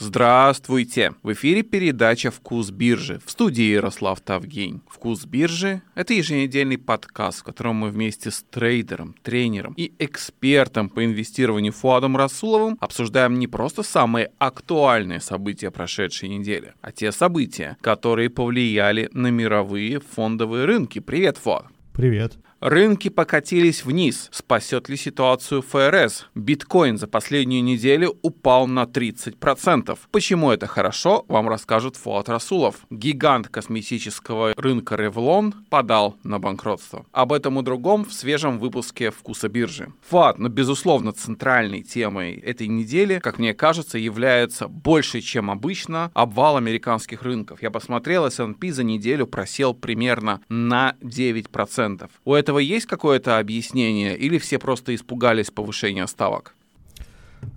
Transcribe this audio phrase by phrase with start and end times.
[0.00, 1.14] Здравствуйте!
[1.24, 4.80] В эфире передача «Вкус биржи» в студии Ярослав Тавгень.
[4.88, 11.04] «Вкус биржи»— это еженедельный подкаст, в котором мы вместе с трейдером, тренером и экспертом по
[11.04, 18.30] инвестированию Фуадом Расуловым обсуждаем не просто самые актуальные события прошедшей недели, а те события, которые
[18.30, 21.00] повлияли на мировые фондовые рынки.
[21.00, 21.66] Привет, Фуад!
[21.92, 22.38] Привет!
[22.60, 24.28] Рынки покатились вниз.
[24.32, 26.26] Спасет ли ситуацию ФРС?
[26.34, 29.96] Биткоин за последнюю неделю упал на 30%.
[30.10, 32.80] Почему это хорошо, вам расскажет Фуат Расулов.
[32.90, 37.06] Гигант косметического рынка Revlon подал на банкротство.
[37.12, 39.92] Об этом и другом в свежем выпуске «Вкуса биржи».
[40.08, 46.56] Фуат, ну, безусловно, центральной темой этой недели, как мне кажется, является больше, чем обычно, обвал
[46.56, 47.62] американских рынков.
[47.62, 52.10] Я посмотрел, S&P за неделю просел примерно на 9%.
[52.24, 56.54] У этого этого есть какое-то объяснение или все просто испугались повышения ставок?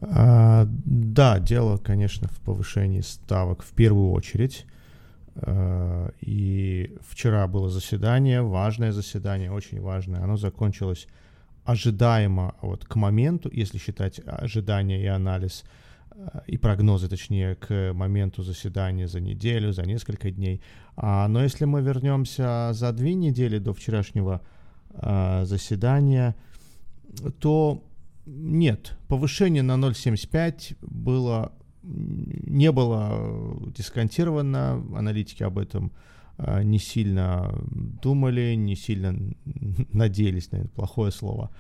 [0.02, 4.66] А, да, дело, конечно, в повышении ставок в первую очередь.
[5.36, 10.22] А, и вчера было заседание, важное заседание, очень важное.
[10.22, 11.08] Оно закончилось
[11.64, 15.64] ожидаемо вот к моменту, если считать ожидания и анализ,
[16.12, 20.62] а, и прогнозы, точнее, к моменту заседания за неделю, за несколько дней.
[20.98, 24.42] А, но если мы вернемся за две недели до вчерашнего
[24.94, 26.36] заседания,
[27.40, 27.84] то
[28.26, 31.52] нет, повышение на 0,75 было,
[31.84, 35.92] не было дисконтировано, аналитики об этом
[36.38, 39.16] э, не сильно думали, не сильно
[39.94, 41.52] надеялись, наверное, плохое слово.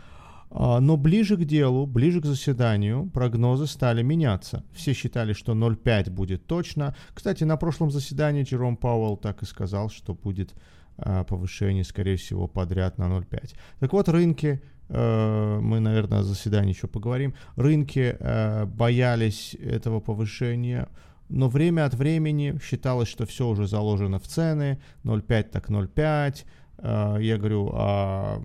[0.51, 4.63] А, но ближе к делу, ближе к заседанию прогнозы стали меняться.
[4.73, 6.95] Все считали, что 0,5 будет точно.
[7.13, 10.53] Кстати, на прошлом заседании Джером Пауэлл так и сказал, что будет
[10.97, 13.55] а, повышение, скорее всего, подряд на 0,5.
[13.79, 20.87] Так вот, рынки, э, мы, наверное, на заседании еще поговорим, рынки э, боялись этого повышения,
[21.29, 26.45] но время от времени считалось, что все уже заложено в цены, 0,5 так 0,5, э,
[26.83, 28.41] я говорю о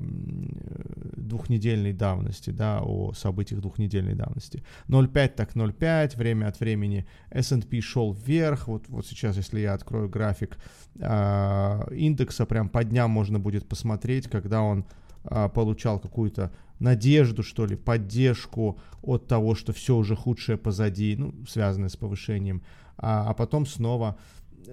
[1.26, 4.62] двухнедельной давности, да, о событиях двухнедельной давности.
[4.88, 10.08] 0,5 так 0,5, время от времени S&P шел вверх, вот, вот сейчас, если я открою
[10.08, 10.58] график
[10.98, 14.84] э, индекса, прям по дням можно будет посмотреть, когда он
[15.24, 21.34] э, получал какую-то надежду, что ли, поддержку от того, что все уже худшее позади, ну,
[21.48, 22.62] связанное с повышением,
[22.98, 24.16] а, а потом снова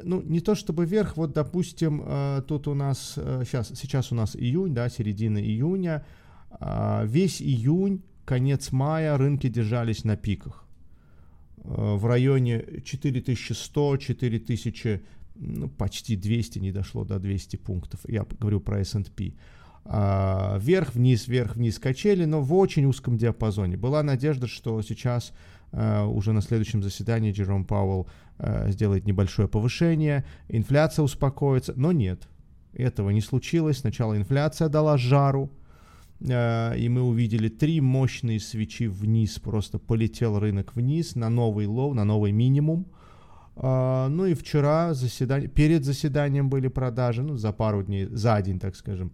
[0.03, 4.15] ну, не то чтобы вверх, вот, допустим, э, тут у нас, э, сейчас, сейчас у
[4.15, 6.05] нас июнь, да, середина июня,
[6.59, 10.65] а, весь июнь, конец мая рынки держались на пиках.
[11.63, 15.01] А, в районе 4100, 4000,
[15.35, 18.01] ну, почти 200, не дошло до 200 пунктов.
[18.07, 19.33] Я говорю про S&P.
[19.85, 23.77] А, вверх, вниз, вверх, вниз качели, но в очень узком диапазоне.
[23.77, 25.33] Была надежда, что сейчас
[25.73, 28.07] уже на следующем заседании Джером Пауэлл
[28.67, 32.27] сделает небольшое повышение, инфляция успокоится, но нет,
[32.73, 33.79] этого не случилось.
[33.79, 35.51] Сначала инфляция дала жару,
[36.27, 41.93] Э, и мы увидели три мощные свечи вниз, просто полетел рынок вниз на новый low,
[41.93, 42.87] на новый минимум.
[43.55, 48.75] Ну и вчера заседание, перед заседанием были продажи, ну за пару дней, за день, так
[48.75, 49.11] скажем.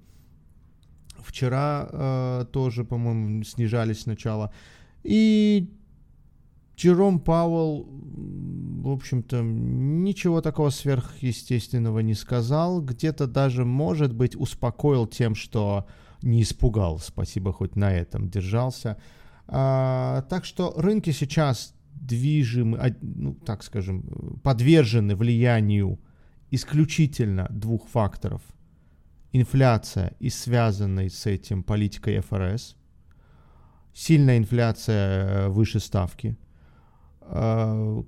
[1.18, 4.54] Вчера тоже, по-моему, снижались сначала.
[5.04, 5.70] И
[6.80, 12.82] Джером Пауэлл, в общем-то, ничего такого сверхъестественного не сказал.
[12.82, 15.88] Где-то даже, может быть, успокоил тем, что
[16.22, 17.00] не испугал.
[17.00, 18.98] Спасибо, хоть на этом держался.
[19.48, 26.00] А, так что рынки сейчас движимы, ну, так скажем, подвержены влиянию
[26.50, 28.42] исключительно двух факторов.
[29.34, 32.78] Инфляция и связанной с этим политикой ФРС.
[33.94, 36.38] Сильная инфляция э, выше ставки–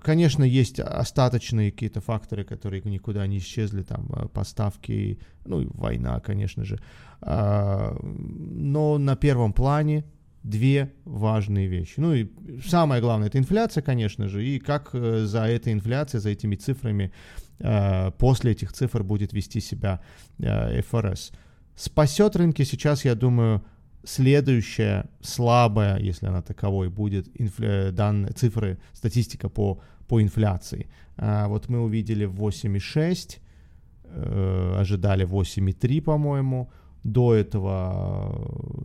[0.02, 6.20] конечно, есть остаточные какие-то факторы, которые никуда не исчезли, там э, поставки, ну и война,
[6.20, 6.80] конечно же.
[7.22, 10.06] Э, но на первом плане
[10.44, 12.00] две важные вещи.
[12.00, 12.28] Ну и
[12.66, 17.12] самое главное, это инфляция, конечно же, и как за этой инфляцией, за этими цифрами,
[18.18, 20.02] после этих цифр будет вести себя
[20.40, 21.32] ФРС.
[21.76, 23.64] Спасет рынки сейчас, я думаю,
[24.04, 27.92] следующая слабая, если она таковой будет, инфля...
[27.92, 30.88] данные цифры, статистика по, по инфляции.
[31.18, 33.40] А, вот мы увидели 8,6,
[34.04, 36.72] э, ожидали 8,3, по-моему.
[37.04, 38.36] До этого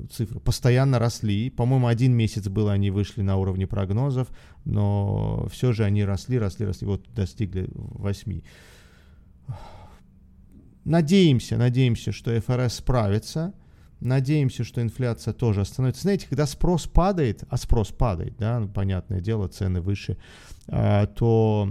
[0.03, 1.51] э, цифры постоянно росли.
[1.51, 4.29] По-моему, один месяц был, они вышли на уровне прогнозов,
[4.65, 8.41] но все же они росли, росли, росли, вот достигли 8.
[10.85, 13.53] Надеемся, надеемся, что ФРС справится–
[14.01, 16.03] Надеемся, что инфляция тоже остановится.
[16.03, 20.19] Знаете, когда спрос падает, а спрос падает, да, ну, понятное дело, цены выше,
[20.69, 21.71] а, то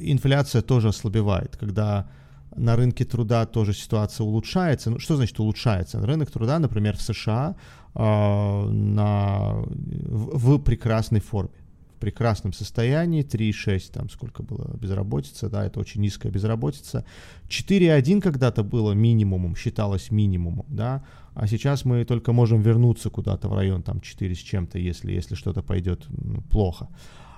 [0.00, 1.56] инфляция тоже ослабевает.
[1.56, 2.08] Когда
[2.56, 4.90] на рынке труда тоже ситуация улучшается.
[4.90, 6.00] Ну, что значит улучшается?
[6.00, 7.54] Рынок труда, например, в США
[7.94, 11.50] э, на, в, в прекрасной форме
[11.96, 17.04] прекрасном состоянии, 3,6, там сколько было безработица, да, это очень низкая безработица.
[17.48, 21.04] 4,1 когда-то было минимумом, считалось минимумом, да,
[21.34, 25.34] а сейчас мы только можем вернуться куда-то в район там 4 с чем-то, если, если
[25.34, 26.88] что-то пойдет ну, плохо.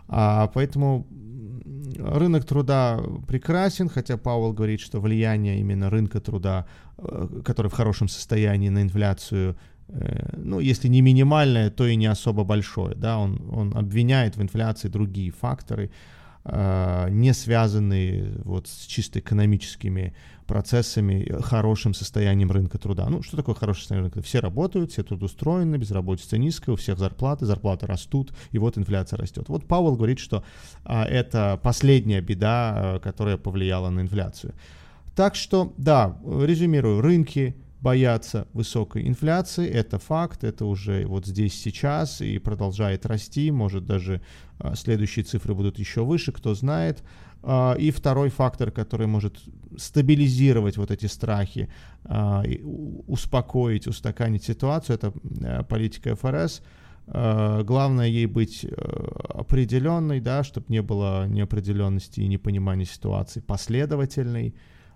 [0.09, 1.07] А, поэтому
[1.99, 6.67] рынок труда прекрасен, хотя Пауэлл говорит, что влияние именно рынка труда,
[6.97, 9.57] э, который в хорошем состоянии на инфляцию,
[10.37, 12.95] ну, если не минимальное, то и не особо большое.
[12.95, 13.19] Да?
[13.19, 15.91] Он, он обвиняет в инфляции другие факторы,
[16.45, 20.15] э, не связанные вот с чисто экономическими
[20.47, 23.09] процессами, хорошим состоянием рынка труда.
[23.09, 24.23] Ну, что такое хорошее состояние рынка?
[24.23, 29.45] Все работают, все трудоустроены, безработица низкая, у всех зарплаты, зарплаты растут, и вот инфляция растет.
[29.49, 30.43] Вот Пауэлл говорит, что
[30.85, 34.55] а, это последняя беда, а, которая повлияла на инфляцию.
[35.15, 42.21] Так что, да, резюмирую, рынки боятся высокой инфляции, это факт, это уже вот здесь сейчас
[42.21, 44.21] и продолжает расти, может даже
[44.59, 47.03] а, следующие цифры будут еще выше, кто знает.
[47.43, 49.37] А, и второй фактор, который может
[49.77, 51.69] стабилизировать вот эти страхи,
[52.05, 52.43] а,
[53.07, 55.13] успокоить, устаканить ситуацию, это
[55.65, 56.63] политика ФРС.
[57.07, 58.69] Главное ей быть э,
[59.31, 64.55] определенной, да, чтобы не было неопределенности и непонимания ситуации, последовательной.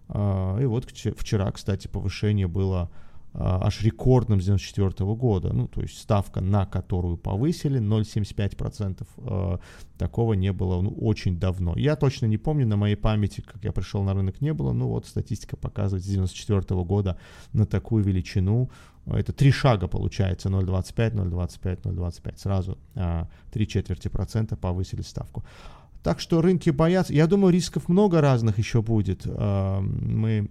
[0.08, 2.90] И вот вчера, кстати, повышение было
[3.34, 5.52] а, аж рекордным с 1994 года.
[5.54, 9.06] Ну, то есть ставка, на которую повысили, 0,75%.
[9.16, 9.58] Э,
[9.96, 11.74] такого не было ну, очень давно.
[11.76, 14.72] Я точно не помню, на моей памяти, как я пришел на рынок, не было.
[14.72, 17.16] Ну, вот статистика показывает с 1994 года
[17.54, 18.70] на такую величину.
[19.06, 22.38] Это три шага получается, 0,25, 0,25, 0,25.
[22.38, 25.42] Сразу а, три четверти процента повысили ставку.
[26.02, 27.12] Так что рынки боятся.
[27.12, 29.22] Я думаю, рисков много разных еще будет.
[29.26, 30.50] А, мы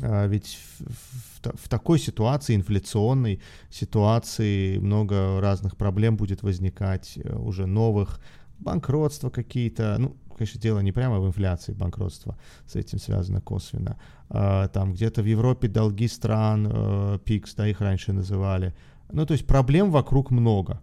[0.00, 7.66] а, ведь в, в такой ситуации, инфляционной ситуации, много разных проблем будет возникать, э, уже
[7.66, 8.20] новых,
[8.58, 13.98] банкротства какие-то, ну, конечно, дело не прямо в инфляции, банкротство с этим связано косвенно.
[14.28, 18.74] А, там где-то в Европе долги стран, э, ПИКС, да, их раньше называли.
[19.12, 20.80] Ну, то есть проблем вокруг много.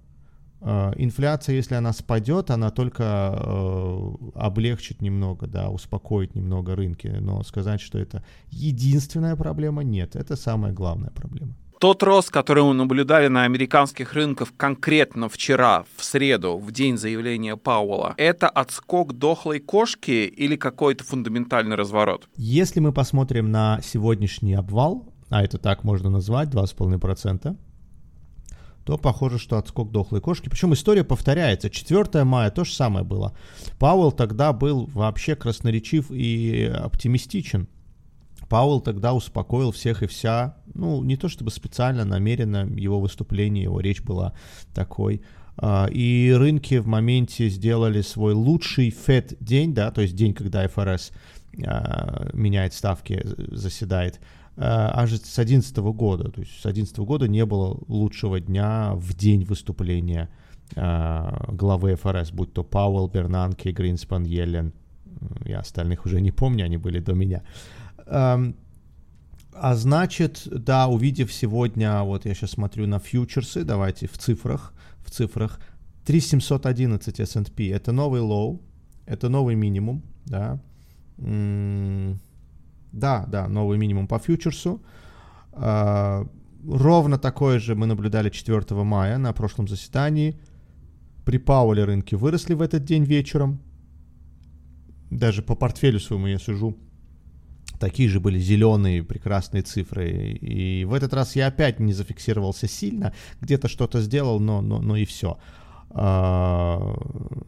[0.61, 7.44] Э, инфляция, если она спадет, она только э, облегчит немного, да, успокоит немного рынки, но
[7.44, 11.53] сказать, что это единственная проблема, нет, это самая главная проблема.
[11.79, 17.56] Тот рост, который мы наблюдали на американских рынках конкретно вчера, в среду, в день заявления
[17.56, 22.27] Пауэлла, это отскок дохлой кошки или какой-то фундаментальный разворот?
[22.35, 27.56] Если мы посмотрим на сегодняшний обвал, а это так можно назвать, 2,5%,
[28.89, 30.50] то похоже, что отскок дохлой кошки.
[30.50, 31.69] Причем история повторяется.
[31.69, 33.38] 4 мая то же самое было.
[33.77, 37.68] Пауэлл тогда был вообще красноречив и оптимистичен.
[38.50, 43.80] Пауэлл тогда успокоил всех и вся, ну, не то чтобы специально, намеренно, его выступление, его
[43.80, 44.33] речь была
[44.74, 45.21] такой.
[45.56, 50.68] А, и рынки в моменте сделали свой лучший FED день, да, то есть день, когда
[50.68, 51.12] ФРС
[51.63, 53.21] а, меняет ставки,
[53.51, 54.19] заседает,
[54.61, 56.31] аж с 2011 года.
[56.31, 60.29] То есть с 2011 года не было лучшего дня в день выступления
[60.75, 64.73] э, главы ФРС, будь то Пауэлл, Бернанке, Гринспан, Йеллен.
[65.45, 67.44] Я остальных уже не помню, они были до меня.
[68.06, 68.56] Эм,
[69.54, 74.73] а значит, да, увидев сегодня, вот я сейчас смотрю на фьючерсы, давайте в цифрах,
[75.06, 75.59] в цифрах,
[76.06, 78.61] 3711 S&P, это новый low,
[79.06, 80.59] это новый минимум, да,
[82.92, 84.81] да, да, новый минимум по фьючерсу.
[85.52, 86.30] Uh,
[86.66, 90.40] ровно такое же мы наблюдали 4 мая на прошлом заседании.
[91.26, 93.60] При Пауле рынки выросли в этот день вечером.
[95.12, 96.78] Даже по портфелю своему я сижу.
[97.80, 100.34] Такие же были зеленые прекрасные цифры.
[100.34, 103.14] И в этот раз я опять не зафиксировался сильно.
[103.42, 105.38] Где-то что-то сделал, но, но, но и все.
[105.90, 107.40] Uh,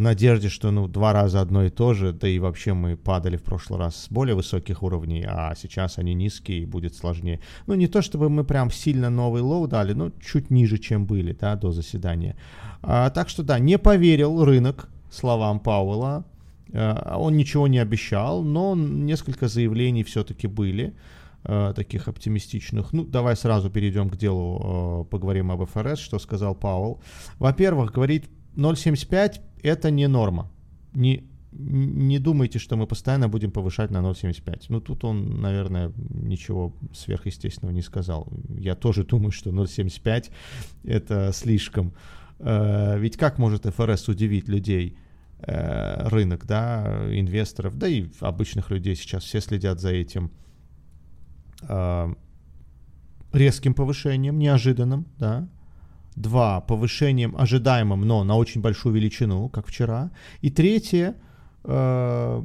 [0.00, 3.36] в надежде, что ну, два раза одно и то же, да и вообще мы падали
[3.36, 7.40] в прошлый раз с более высоких уровней, а сейчас они низкие и будет сложнее.
[7.66, 11.36] Ну, не то чтобы мы прям сильно новый low дали, но чуть ниже, чем были,
[11.38, 12.34] да, до заседания.
[12.80, 16.24] А, так что, да, не поверил рынок словам Пауэлла,
[16.72, 22.92] а, он ничего не обещал, но несколько заявлений все-таки были а, таких оптимистичных.
[22.92, 27.00] Ну, давай сразу перейдем к делу, а, поговорим об ФРС, что сказал Пауэлл.
[27.38, 30.50] Во-первых, говорит 0,75 это не норма.
[30.92, 34.66] Не, не думайте, что мы постоянно будем повышать на 0,75.
[34.68, 38.28] Ну, тут он, наверное, ничего сверхъестественного не сказал.
[38.48, 40.30] Я тоже думаю, что 0,75
[40.84, 41.92] это слишком.
[42.38, 44.96] Э, ведь как может ФРС удивить людей,
[45.38, 50.49] э, рынок, да, инвесторов, да и обычных людей сейчас все следят за этим э,
[53.32, 55.48] резким повышением, неожиданным, да,
[56.16, 60.10] Два, повышением ожидаемым, но на очень большую величину, как вчера.
[60.42, 61.14] И третье,
[61.64, 62.44] э,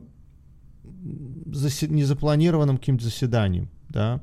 [1.47, 4.21] заси- незапланированным каким-то заседанием, да,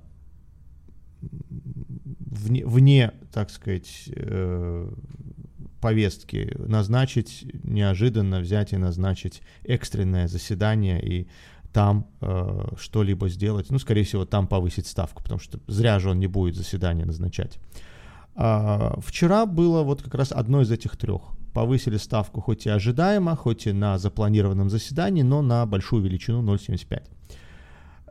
[1.20, 4.90] вне, вне так сказать, э,
[5.80, 11.26] повестки назначить, неожиданно взять и назначить экстренное заседание и
[11.72, 13.70] там э, что-либо сделать.
[13.70, 17.58] Ну, скорее всего, там повысить ставку, потому что зря же он не будет заседание назначать.
[18.34, 21.22] А, вчера было вот как раз одно из этих трех.
[21.52, 27.02] Повысили ставку хоть и ожидаемо, хоть и на запланированном заседании, но на большую величину 0,75.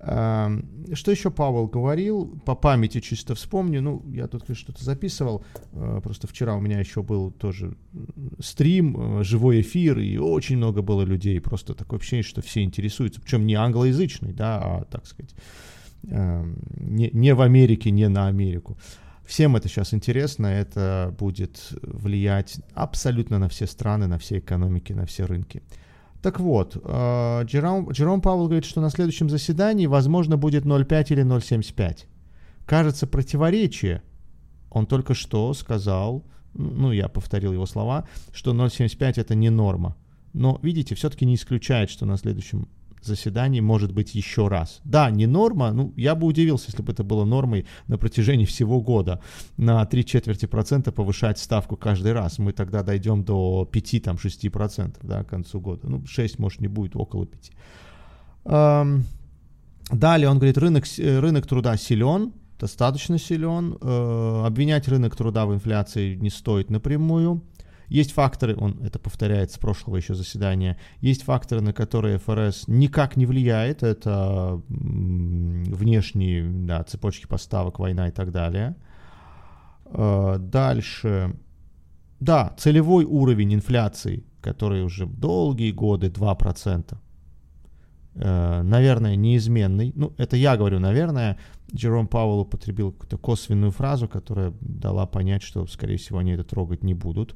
[0.03, 0.51] А,
[0.93, 2.39] что еще Павел говорил?
[2.43, 3.81] По памяти чисто вспомню.
[3.81, 5.45] Ну, я тут что-то записывал.
[5.73, 7.75] А, просто вчера у меня еще был тоже
[8.39, 11.39] стрим, живой эфир, и очень много было людей.
[11.39, 13.21] Просто такое ощущение, что все интересуются.
[13.21, 15.35] Причем не англоязычный, да, а, так сказать,
[16.03, 18.77] не, не в Америке, не на Америку.
[19.23, 25.05] Всем это сейчас интересно, это будет влиять абсолютно на все страны, на все экономики, на
[25.05, 25.61] все рынки.
[26.21, 31.23] Так вот, э, Джером, Джером Пауэлл говорит, что на следующем заседании, возможно, будет 0,5 или
[31.23, 32.05] 0,75.
[32.65, 34.01] Кажется, противоречие.
[34.69, 36.23] Он только что сказал,
[36.53, 39.95] ну, я повторил его слова, что 0,75 это не норма.
[40.33, 42.67] Но, видите, все-таки не исключает, что на следующем
[43.05, 44.81] заседаний может быть еще раз.
[44.83, 48.81] Да, не норма, ну, я бы удивился, если бы это было нормой на протяжении всего
[48.81, 49.21] года.
[49.57, 52.39] На 3 четверти процента повышать ставку каждый раз.
[52.39, 55.87] Мы тогда дойдем до 5-6 процентов, да, к концу года.
[55.87, 57.51] Ну, 6, может, не будет, около 5.
[58.45, 59.03] Эм,
[59.91, 63.77] далее он говорит, рынок, рынок труда силен, достаточно силен.
[63.81, 67.41] Э, обвинять рынок труда в инфляции не стоит напрямую.
[67.91, 73.17] Есть факторы, он это повторяет с прошлого еще заседания, есть факторы, на которые ФРС никак
[73.17, 78.77] не влияет, это внешние да, цепочки поставок, война и так далее.
[79.87, 81.35] А, дальше,
[82.21, 86.97] да, целевой уровень инфляции, который уже долгие годы 2%,
[88.15, 89.91] э, наверное, неизменный.
[89.95, 91.37] Ну, это я говорю, наверное.
[91.75, 96.83] Джером Пауэлл употребил какую-то косвенную фразу, которая дала понять, что, скорее всего, они это трогать
[96.83, 97.35] не будут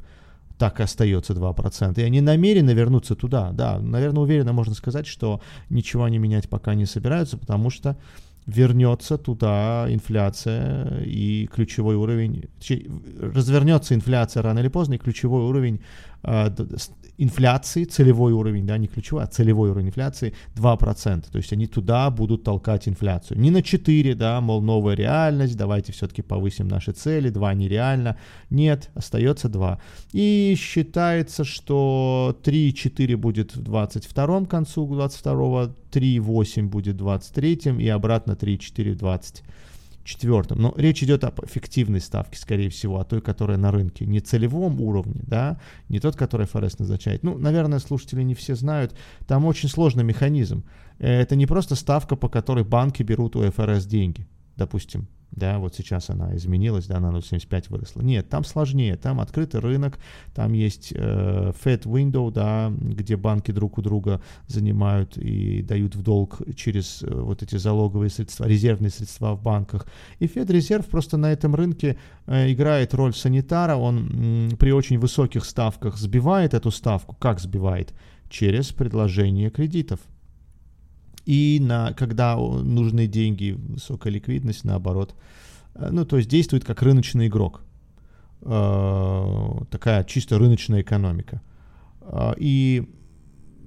[0.57, 1.99] так и остается 2%.
[1.99, 3.51] И они намерены вернуться туда.
[3.51, 7.97] Да, наверное, уверенно можно сказать, что ничего они менять пока не собираются, потому что
[8.45, 12.45] вернется туда инфляция и ключевой уровень,
[13.19, 15.81] развернется инфляция рано или поздно, и ключевой уровень
[17.17, 21.31] инфляции, целевой уровень, да, не ключевой, а целевой уровень инфляции 2%.
[21.31, 23.39] То есть они туда будут толкать инфляцию.
[23.39, 28.17] Не на 4, да, мол, новая реальность, давайте все-таки повысим наши цели, 2 нереально.
[28.49, 29.79] Нет, остается 2.
[30.13, 38.33] И считается, что 3,4 будет в 22 концу 22, 3,8 будет в 23 и обратно
[38.33, 39.43] 3,4 в 20
[40.05, 40.61] четвертым.
[40.61, 44.79] Но речь идет об эффективной ставке, скорее всего, о той, которая на рынке, не целевом
[44.79, 45.59] уровне, да,
[45.89, 47.23] не тот, который ФРС назначает.
[47.23, 48.95] Ну, наверное, слушатели не все знают,
[49.27, 50.63] там очень сложный механизм.
[50.99, 56.09] Это не просто ставка, по которой банки берут у ФРС деньги, допустим, да, вот сейчас
[56.09, 58.01] она изменилась, да, на 0,75 выросла.
[58.01, 59.99] Нет, там сложнее, там открытый рынок,
[60.33, 66.01] там есть э, Fed Window, да, где банки друг у друга занимают и дают в
[66.01, 69.87] долг через э, вот эти залоговые средства, резервные средства в банках.
[70.19, 74.99] И Fed резерв просто на этом рынке э, играет роль санитара, он м, при очень
[74.99, 77.15] высоких ставках сбивает эту ставку.
[77.15, 77.93] Как сбивает?
[78.29, 79.99] Через предложение кредитов
[81.25, 85.15] и на, когда нужны деньги, высокая ликвидность, наоборот.
[85.75, 87.61] Э, ну, то есть действует как рыночный игрок.
[88.41, 91.41] Э, такая чисто рыночная экономика.
[92.01, 92.87] Э, и,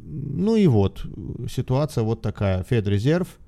[0.04, 1.04] ну и вот,
[1.50, 2.62] ситуация вот такая.
[2.62, 3.38] Федрезерв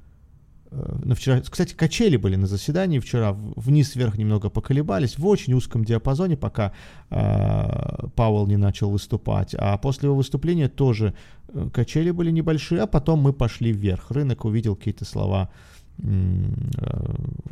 [0.71, 6.37] на вчера, кстати, качели были на заседании вчера, вниз-вверх немного поколебались, в очень узком диапазоне,
[6.37, 6.73] пока
[7.11, 11.15] э, Пауэлл не начал выступать, а после его выступления тоже
[11.49, 14.13] э, качели были небольшие, а потом мы пошли вверх.
[14.13, 15.51] Рынок увидел какие-то слова
[15.99, 16.45] э,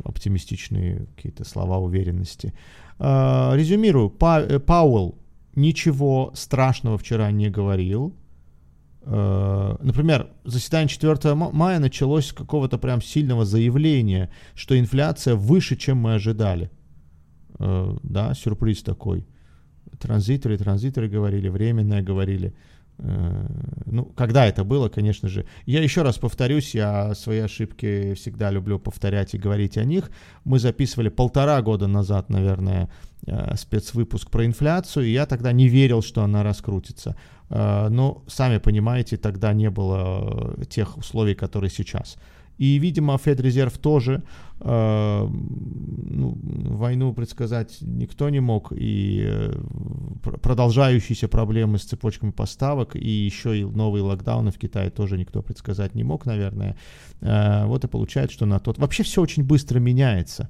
[0.05, 2.53] оптимистичные, какие-то слова уверенности.
[2.99, 5.15] Э, резюмирую, Па, э, Пауэлл
[5.55, 8.28] ничего страшного вчера не говорил, Э,
[9.05, 16.15] например, заседание 4 мая началось с какого-то прям сильного заявления, что инфляция выше, чем мы
[16.15, 16.69] ожидали.
[17.59, 19.27] Э, да, сюрприз такой.
[19.99, 22.53] Транзиторы, транзиторы говорили, временное говорили.
[22.99, 23.45] Э,
[23.91, 25.45] Ну, когда это было, конечно же.
[25.65, 30.11] Я еще раз повторюсь, я свои ошибки всегда люблю повторять и говорить о них.
[30.45, 32.87] Мы записывали полтора года назад, наверное,
[33.25, 37.15] э, спецвыпуск про инфляцию, и я тогда не верил, что она раскрутится.
[37.49, 42.17] Э, но, сами понимаете, тогда не было тех условий, которые сейчас.
[42.59, 44.21] И, видимо, Федрезерв тоже
[44.59, 49.53] э, ну, войну предсказать никто не мог, и э,
[50.21, 55.95] продолжающиеся проблемы с цепочками поставок, и еще и новые локдауны в Китае тоже никто предсказать
[55.95, 56.75] не мог, наверное.
[57.21, 58.77] Э, вот и получается, что на тот...
[58.77, 60.49] Вообще все очень быстро меняется.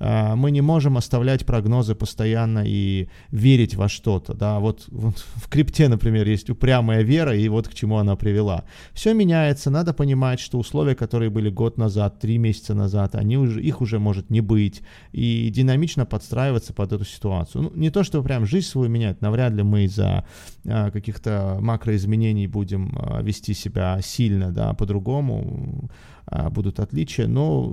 [0.00, 5.88] Мы не можем оставлять прогнозы постоянно и верить во что-то, да, вот, вот в крипте,
[5.88, 8.64] например, есть упрямая вера, и вот к чему она привела.
[8.92, 13.62] Все меняется, надо понимать, что условия, которые были год назад, три месяца назад, они уже,
[13.62, 17.62] их уже может не быть, и динамично подстраиваться под эту ситуацию.
[17.64, 20.24] Ну, не то, что прям жизнь свою менять, навряд ли мы из-за
[20.66, 26.17] а, каких-то макроизменений будем а, вести себя сильно, да, по-другому, а,
[26.50, 27.70] будут отличия, но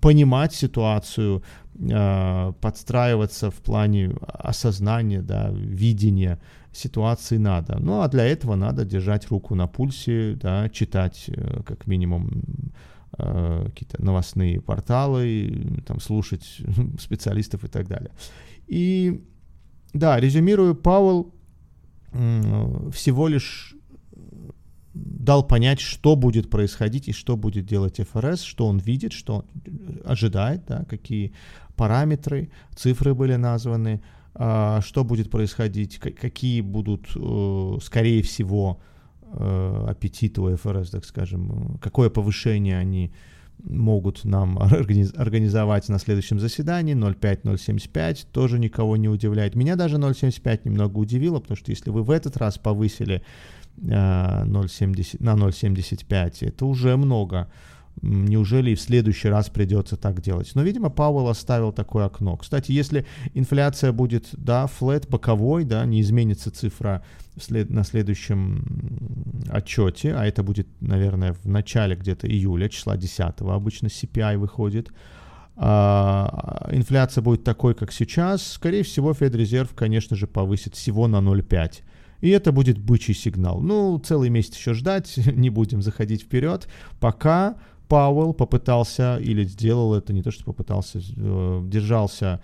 [0.00, 1.42] понимать ситуацию,
[1.92, 6.38] а, подстраиваться в плане осознания, да, видения
[6.72, 7.78] ситуации надо.
[7.78, 12.44] Ну а для этого надо держать руку на пульсе, да, читать э, как минимум
[13.12, 16.60] а, какие-то новостные порталы, там, слушать
[16.98, 18.10] специалистов и так далее.
[18.66, 19.24] И
[19.92, 21.32] да, резюмирую, Пауэлл
[22.92, 23.75] всего лишь
[24.96, 29.44] дал понять, что будет происходить и что будет делать ФРС, что он видит, что он
[30.04, 31.32] ожидает, да, какие
[31.76, 34.02] параметры, цифры были названы,
[34.34, 38.80] а, что будет происходить, какие будут, э, скорее всего,
[39.22, 43.12] э, аппетиты у ФРС, так скажем, какое повышение они
[43.64, 49.54] могут нам организовать на следующем заседании 0,5-0,75 тоже никого не удивляет.
[49.54, 53.22] Меня даже 0,75 немного удивило, потому что если вы в этот раз повысили
[53.65, 56.36] 0,70, на 0,75.
[56.40, 57.48] Это уже много.
[58.02, 60.50] Неужели и в следующий раз придется так делать?
[60.54, 62.36] Но, видимо, Пауэлл оставил такое окно.
[62.36, 67.02] Кстати, если инфляция будет, да, флет боковой, да, не изменится цифра
[67.40, 73.86] след, на следующем отчете, а это будет, наверное, в начале где-то июля, числа 10 обычно
[73.86, 74.92] CPI выходит,
[75.56, 81.82] а, инфляция будет такой, как сейчас, скорее всего, Федрезерв, конечно же, повысит всего на 0,5
[82.20, 83.60] и это будет бычий сигнал.
[83.60, 86.68] Ну, целый месяц еще ждать, не будем заходить вперед,
[87.00, 87.56] пока
[87.88, 92.40] Пауэлл попытался или сделал это, не то что попытался, э, держался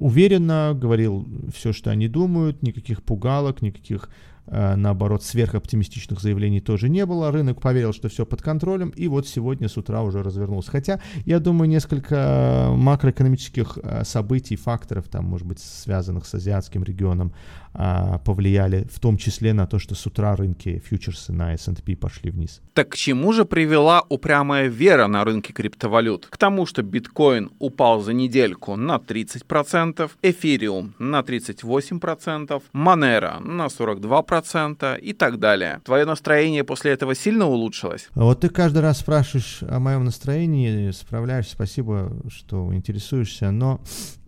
[0.00, 7.04] уверенно, говорил все, что они думают, никаких пугалок, никаких Э, наоборот, сверхоптимистичных заявлений тоже не
[7.06, 7.30] было.
[7.30, 10.70] Рынок поверил, что все под контролем, и вот сегодня с утра уже развернулся.
[10.70, 17.32] Хотя, я думаю, несколько макроэкономических э, событий, факторов, там, может быть, связанных с азиатским регионом,
[17.78, 22.30] а, повлияли в том числе на то, что с утра рынки фьючерсы на S&P пошли
[22.30, 22.62] вниз.
[22.72, 26.26] Так к чему же привела упрямая вера на рынке криптовалют?
[26.26, 34.35] К тому, что биткоин упал за недельку на 30%, эфириум на 38%, Монера на 42%
[34.94, 35.80] и так далее.
[35.84, 38.08] Твое настроение после этого сильно улучшилось?
[38.14, 43.80] Вот ты каждый раз спрашиваешь о моем настроении, справляешься, спасибо, что интересуешься, но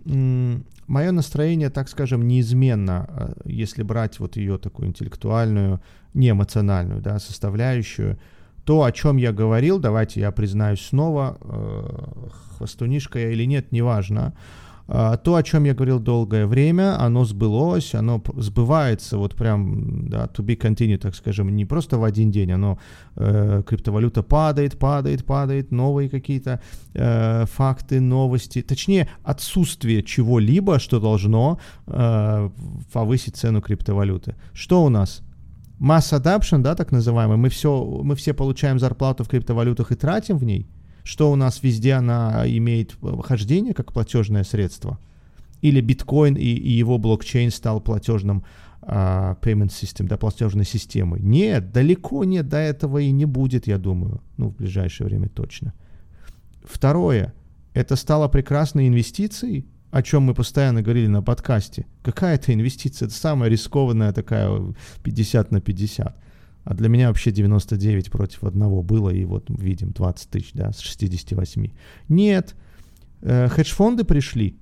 [0.04, 5.80] мое настроение, так скажем, неизменно, а, если брать вот ее такую интеллектуальную,
[6.14, 8.18] не эмоциональную да, составляющую,
[8.64, 14.34] то, о чем я говорил, давайте я признаюсь снова, э, хвостунишка я или нет, неважно,
[14.34, 20.24] а, то, о чем я говорил долгое время, оно сбылось, оно сбывается вот прям, да,
[20.24, 22.78] to be continued, так скажем, не просто в один день, оно,
[23.16, 26.60] э, криптовалюта падает, падает, падает, новые какие-то
[26.94, 32.50] э, факты, новости, точнее, отсутствие чего-либо, что должно э,
[32.90, 34.36] повысить цену криптовалюты.
[34.54, 35.22] Что у нас?
[35.78, 40.38] Mass adoption, да, так называемый, мы все, мы все получаем зарплату в криптовалютах и тратим
[40.38, 40.66] в ней–
[41.08, 44.98] что у нас везде она имеет хождение как платежное средство,
[45.62, 48.44] или биткоин и, и его блокчейн стал платежным
[48.82, 51.20] uh, payment system, да, платежной системой.
[51.20, 55.72] Нет, далеко нет, до этого и не будет, я думаю, ну, в ближайшее время точно.
[56.62, 57.32] Второе,
[57.72, 61.86] это стало прекрасной инвестицией, о чем мы постоянно говорили на подкасте.
[62.02, 63.06] Какая это инвестиция?
[63.06, 66.14] Это самая рискованная такая 50 на 50.
[66.68, 70.80] А для меня вообще 99 против одного было, и вот видим 20 тысяч, да, с
[70.80, 71.70] 68.
[72.10, 72.56] Нет,
[73.22, 74.58] э, хедж-фонды пришли,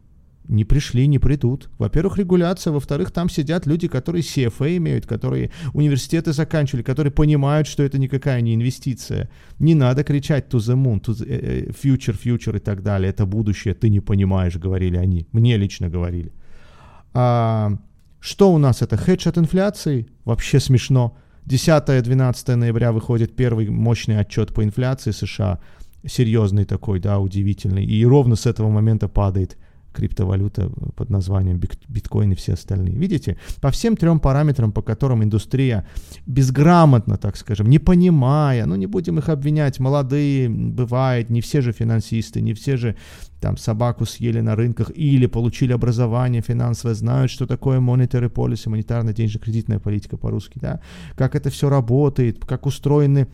[0.47, 1.69] не пришли, не придут.
[1.79, 7.83] Во-первых, регуляция, во-вторых, там сидят люди, которые CFA имеют, которые университеты заканчивали, которые понимают, что
[7.83, 9.29] это никакая не инвестиция.
[9.59, 13.11] Не надо кричать to the moon, to the, uh, future, future и так далее.
[13.11, 15.27] Это будущее, ты не понимаешь, говорили они.
[15.33, 16.33] Мне лично говорили.
[17.15, 17.73] А,
[18.21, 18.97] Что у нас это?
[18.97, 20.07] Хедж от инфляции?
[20.25, 21.17] Вообще смешно.
[21.47, 25.61] 10-12 ноября выходит первый мощный отчет по инфляции США.
[26.05, 27.85] Серьезный такой, да, удивительный.
[27.85, 29.57] И ровно с этого момента падает
[29.97, 32.95] криптовалюта под названием биткоин и все остальные.
[32.95, 35.87] Видите, по всем трем параметрам, по которым индустрия
[36.27, 41.73] безграмотно, так скажем, не понимая, ну не будем их обвинять, молодые, бывает, не все же
[41.73, 42.97] финансисты, не все же
[43.41, 49.79] там собаку съели на рынках или получили образование финансовое, знают, что такое monetary policy, монетарно-денежно-кредитная
[49.79, 50.81] политика по-русски, да,
[51.17, 53.29] как это все работает, как устроены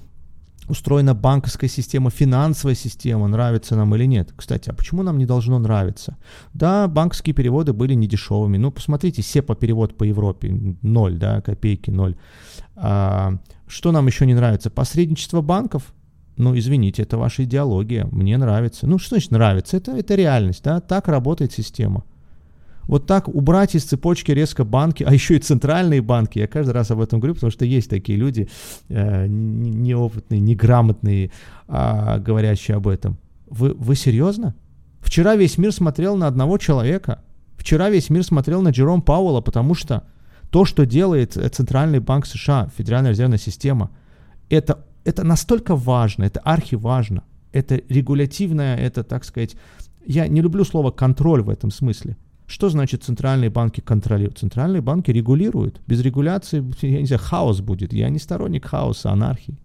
[0.72, 4.32] устроена банковская система, финансовая система, нравится нам или нет.
[4.34, 6.16] Кстати, а почему нам не должно нравиться?
[6.54, 8.56] Да, банковские переводы были недешевыми.
[8.56, 12.16] Ну, посмотрите, СЕПА перевод по Европе, ноль, да, копейки, ноль.
[12.74, 13.34] А,
[13.66, 14.70] что нам еще не нравится?
[14.70, 15.92] Посредничество банков?
[16.38, 18.86] Ну, извините, это ваша идеология, мне нравится.
[18.86, 19.76] Ну, что значит нравится?
[19.76, 22.04] Это, это реальность, да, так работает система.
[22.86, 26.90] Вот так убрать из цепочки резко банки, а еще и центральные банки, я каждый раз
[26.90, 28.48] об этом говорю, потому что есть такие люди
[28.88, 31.30] э, неопытные, неграмотные,
[31.68, 33.18] э, говорящие об этом.
[33.46, 34.54] Вы, вы серьезно?
[35.00, 37.22] Вчера весь мир смотрел на одного человека.
[37.56, 40.04] Вчера весь мир смотрел на Джером Пауэлла, потому что
[40.50, 43.90] то, что делает э, Центральный банк США, Федеральная резервная система,
[44.50, 49.56] это, это настолько важно, это архиважно, это регулятивное, это, так сказать,
[50.04, 52.16] я не люблю слово контроль в этом смысле.
[52.52, 54.36] Что значит центральные банки контролируют?
[54.36, 55.80] Центральные банки регулируют.
[55.86, 57.94] Без регуляции, я не знаю, хаос будет.
[57.94, 59.56] Я не сторонник хаоса, анархии.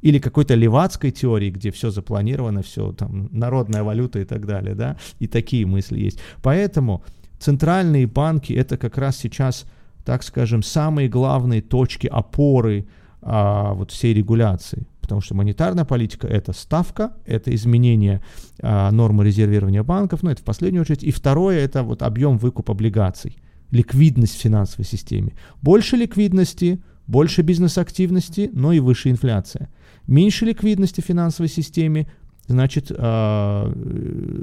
[0.00, 4.96] Или какой-то левацкой теории, где все запланировано, все там, народная валюта и так далее, да,
[5.20, 6.18] и такие мысли есть.
[6.42, 7.04] Поэтому
[7.38, 9.64] центральные банки это как раз сейчас,
[10.04, 12.86] так скажем, самые главные точки опоры
[13.20, 18.22] а, вот всей регуляции потому что монетарная политика– это ставка, это изменение
[18.62, 21.04] а, нормы резервирования банков, ну, это в последнюю очередь.
[21.04, 23.36] И второе– это вот объем выкуп облигаций,
[23.70, 25.34] ликвидность в финансовой системе.
[25.60, 29.68] Больше ликвидности, больше бизнес-активности, но и выше инфляция.
[30.06, 32.06] Меньше ликвидности в финансовой системе,
[32.46, 33.72] значит, э,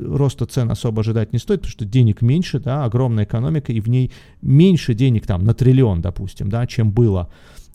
[0.07, 3.89] роста цен особо ожидать не стоит, потому что денег меньше, да, огромная экономика, и в
[3.89, 7.29] ней меньше денег там на триллион, допустим, да, чем было.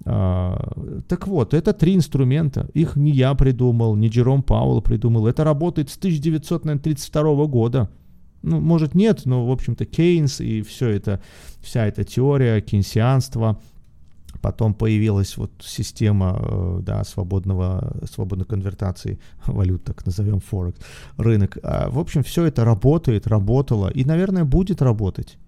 [0.06, 2.68] А, так вот, это три инструмента.
[2.74, 5.26] Их не я придумал, не Джером Пауэлл придумал.
[5.26, 7.90] Это работает с 1932 года.
[8.42, 11.22] Ну, может, нет, но, в общем-то, Кейнс и все это,
[11.60, 13.58] вся эта теория кейнсианства.
[14.44, 20.78] Потом появилась вот система э, да, свободного, свободной конвертации валют, так назовем, Форекс,
[21.16, 21.56] рынок.
[21.62, 25.38] А, в общем, все это работает, работало и, наверное, будет работать.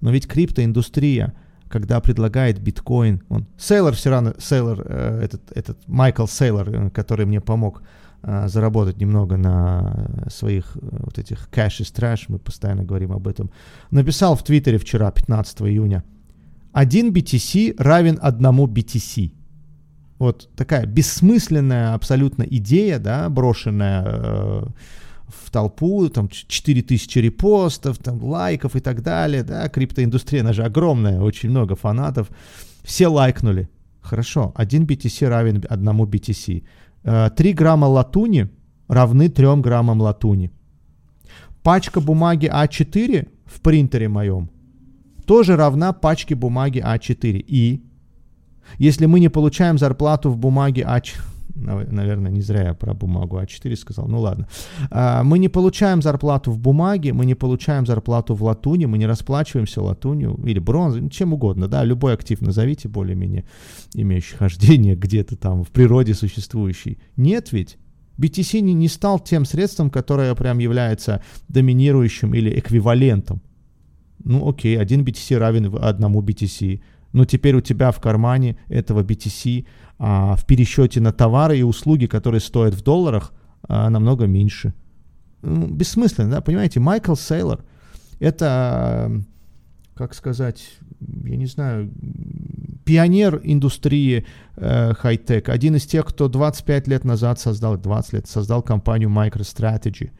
[0.00, 1.32] Но ведь криптоиндустрия–
[1.68, 3.22] когда предлагает биткоин.
[3.28, 7.82] Он, Сейлор все равно, Сейлор, э, этот, этот Майкл Сейлор, э, который мне помог
[8.46, 13.50] заработать немного на своих вот этих cash is trash, мы постоянно говорим об этом,
[13.90, 16.02] написал в Твиттере вчера, 15 июня,
[16.72, 19.32] один BTC равен одному BTC.
[20.18, 24.72] Вот такая бессмысленная абсолютно идея, да, брошенная
[25.30, 31.20] в толпу, там 4000 репостов, там лайков и так далее, да, криптоиндустрия, она же огромная,
[31.20, 32.28] очень много фанатов,
[32.82, 33.68] все лайкнули.
[34.02, 36.64] Хорошо, один BTC равен одному BTC.
[37.02, 38.48] 3 э, грамма латуни
[38.88, 40.50] равны 3 граммам латуни.
[41.62, 44.50] Пачка бумаги А4 в принтере моем
[45.30, 47.44] тоже равна пачке бумаги А4.
[47.46, 47.84] И
[48.78, 51.20] если мы не получаем зарплату в бумаге А4,
[51.54, 54.08] Наверное, не зря я про бумагу А4 сказал.
[54.08, 54.48] Ну ладно.
[54.90, 59.06] А, мы не получаем зарплату в бумаге, мы не получаем зарплату в латуне, мы не
[59.06, 63.44] расплачиваемся латунью или бронзой, чем угодно, да, любой актив назовите более-менее
[63.94, 66.98] имеющий хождение где-то там в природе существующий.
[67.16, 67.78] Нет ведь.
[68.18, 73.40] BTC не стал тем средством, которое прям является доминирующим или эквивалентом.
[74.24, 76.80] Ну окей, один BTC равен одному BTC.
[77.12, 79.66] Но теперь у тебя в кармане этого BTC
[79.98, 84.74] а, в пересчете на товары и услуги, которые стоят в долларах, а, намного меньше.
[85.42, 87.64] Ну, бессмысленно, да, понимаете, Майкл Сейлор,
[88.18, 89.10] это,
[89.94, 90.70] как сказать,
[91.24, 91.90] я не знаю,
[92.84, 98.62] пионер индустрии э, хай-тек, один из тех, кто 25 лет назад создал, 20 лет, создал
[98.62, 100.10] компанию MicroStrategy.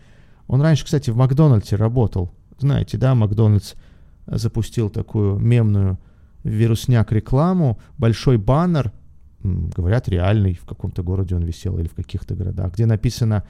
[0.47, 2.33] Он раньше, кстати, в Макдональдсе работал.
[2.59, 3.75] Знаете, да, Макдональдс
[4.31, 5.99] запустил такую мемную
[6.45, 8.93] вирусняк рекламу, большой баннер,
[9.43, 13.45] говорят, реальный, в каком-то городе он висел или в каких-то городах, где написано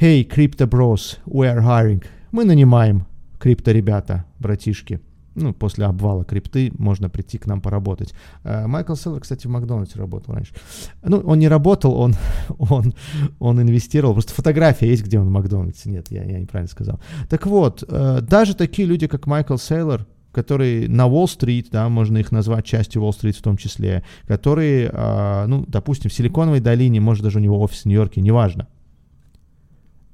[0.00, 2.04] «Hey, Crypto Bros, we are hiring».
[2.30, 3.06] Мы нанимаем
[3.38, 5.00] крипто-ребята, братишки.
[5.34, 8.12] Ну, после обвала крипты можно прийти к нам поработать.
[8.44, 10.54] Uh, Майкл Селлер, кстати, в Макдональдсе работал раньше.
[11.02, 12.14] Ну, он не работал, он,
[12.58, 12.94] он,
[13.38, 14.12] он инвестировал.
[14.14, 15.90] Просто фотография есть, где он в Макдональдсе.
[15.90, 17.00] Нет, я, я неправильно сказал.
[17.28, 22.32] Так вот, uh, даже такие люди, как Майкл Сейлор, которые на Уолл-стрит, да, можно их
[22.32, 27.38] назвать частью Уолл-стрит в том числе, которые, э, ну, допустим, в Силиконовой долине, может, даже
[27.38, 28.66] у него офис в Нью-Йорке, неважно.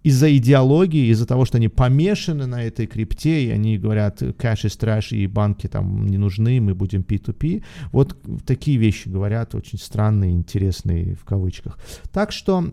[0.02, 4.68] Из-за идеологии, из-за того, что они помешаны на этой крипте, и они говорят, кэш и
[4.68, 7.62] трэш, и банки там не нужны, мы будем P2P.
[7.92, 11.78] Вот такие вещи говорят, очень странные, интересные в кавычках.
[12.12, 12.72] Так что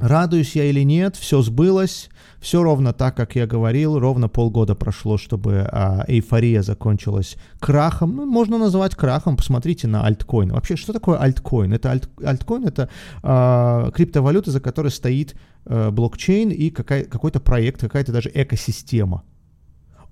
[0.00, 2.08] Радуюсь я или нет, все сбылось,
[2.40, 8.24] все ровно так, как я говорил, ровно полгода прошло, чтобы а, эйфория закончилась крахом, ну,
[8.24, 10.52] можно назвать крахом, посмотрите на альткоин.
[10.52, 11.74] Вообще, что такое альткоин?
[11.74, 12.88] Это альт, альткоин, это
[13.22, 15.36] а, криптовалюта, за которой стоит
[15.66, 19.22] а, блокчейн и какая, какой-то проект, какая-то даже экосистема.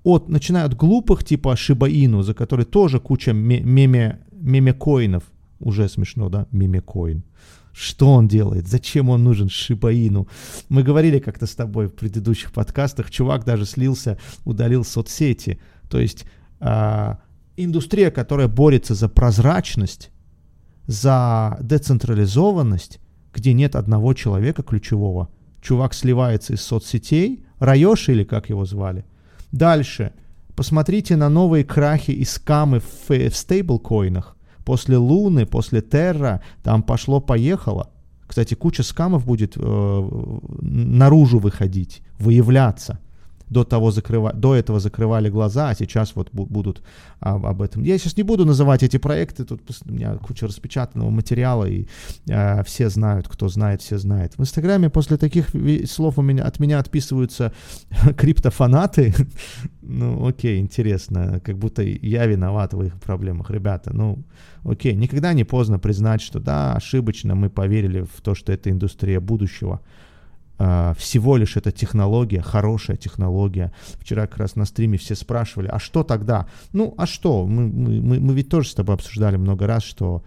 [0.05, 5.25] От, начиная от глупых, типа Шибаину, за который тоже куча меме, мемекоинов,
[5.61, 7.25] уже смешно, да, мемекоин.
[7.79, 8.67] Что он делает?
[8.67, 10.27] Зачем он нужен Шибаину?
[10.69, 15.61] Мы говорили как-то с тобой в предыдущих подкастах, чувак даже слился, удалил соцсети.
[15.89, 16.25] То есть
[16.59, 17.21] а,
[17.57, 20.11] индустрия, которая борется за прозрачность,
[20.89, 22.99] за децентрализованность,
[23.33, 25.29] где нет одного человека ключевого.
[25.63, 29.05] Чувак сливается из соцсетей, Райоши или как его звали.
[29.53, 30.13] Дальше.
[30.57, 34.37] Посмотрите на новые крахи и скамы в, в стейблкоинах
[34.69, 37.89] после Луны, после Терра, там пошло-поехало.
[38.27, 42.99] Кстати, куча скамов будет э, наружу выходить, выявляться
[43.51, 44.33] до, того закрыва...
[44.33, 46.83] до этого закрывали глаза, а сейчас вот будут
[47.21, 47.83] об, об этом.
[47.83, 51.87] Я сейчас не буду называть эти проекты, тут у меня куча распечатанного материала, и
[52.29, 54.35] э, все знают, кто знает, все знают.
[54.37, 55.49] В Инстаграме после таких
[55.87, 57.53] слов у меня, от меня отписываются
[58.17, 59.15] криптофанаты.
[59.83, 63.51] ну, окей, интересно, как будто я виноват в их проблемах.
[63.51, 64.25] Ребята, ну,
[64.65, 69.21] окей, никогда не поздно признать, что да, ошибочно мы поверили в то, что это индустрия
[69.21, 69.81] будущего.
[70.59, 73.73] Uh, всего лишь это технология, хорошая технология.
[74.01, 76.49] Вчера как раз на стриме все спрашивали, а что тогда?
[76.73, 77.47] Ну, а что?
[77.47, 80.25] Мы, мы, мы ведь тоже с тобой обсуждали много раз, что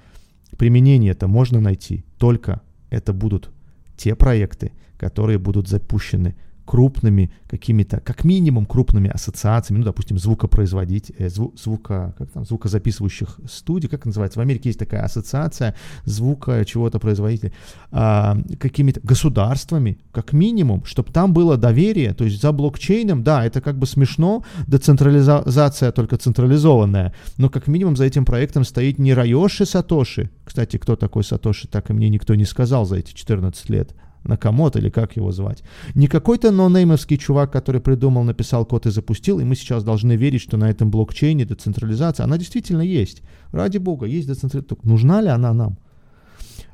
[0.57, 3.51] применение это можно найти, только это будут
[3.97, 11.29] те проекты, которые будут запущены крупными какими-то, как минимум крупными ассоциациями, ну, допустим, звукопроизводить, э,
[11.29, 16.99] зву, звука, как там, звукозаписывающих студий, как называется, в Америке есть такая ассоциация звука чего-то
[16.99, 17.51] производителей,
[17.91, 23.59] а, какими-то государствами, как минимум, чтобы там было доверие, то есть за блокчейном, да, это
[23.61, 29.65] как бы смешно, децентрализация только централизованная, но как минимум за этим проектом стоит не Райоши
[29.65, 33.95] Сатоши, кстати, кто такой Сатоши, так и мне никто не сказал за эти 14 лет,
[34.23, 35.63] Накамото или как его звать.
[35.95, 40.41] Не какой-то нонеймовский чувак, который придумал, написал код и запустил, и мы сейчас должны верить,
[40.41, 43.23] что на этом блокчейне децентрализация, она действительно есть.
[43.51, 44.77] Ради бога, есть децентрализация.
[44.83, 45.77] Нужна ли она нам?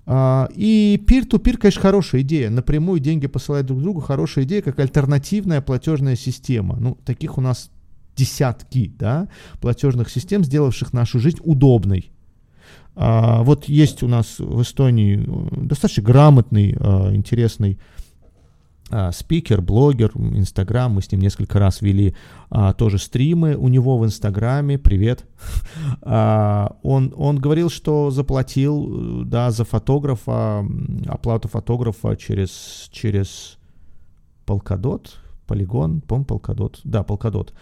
[0.09, 2.49] А, и peer-to-peer, конечно, хорошая идея.
[2.49, 6.77] Напрямую деньги посылать друг другу, хорошая идея, как альтернативная платежная система.
[6.79, 7.69] Ну, таких у нас
[8.15, 9.27] десятки, да,
[9.61, 12.11] платежных систем, сделавших нашу жизнь удобной.
[12.99, 17.77] А, вот есть у нас в Эстонии э, достаточно грамотный, а, интересный
[18.89, 22.15] а, спикер, блогер, Инстаграм, мы с ним несколько раз вели
[22.49, 25.25] а, тоже стримы у него в Инстаграме, привет.
[26.01, 30.65] а, он, он говорил, что заплатил, да, за фотографа,
[31.05, 33.57] оплату фотографа через, через
[34.45, 37.53] Полкадот, Полигон, по Полкадот, да, Полкадот.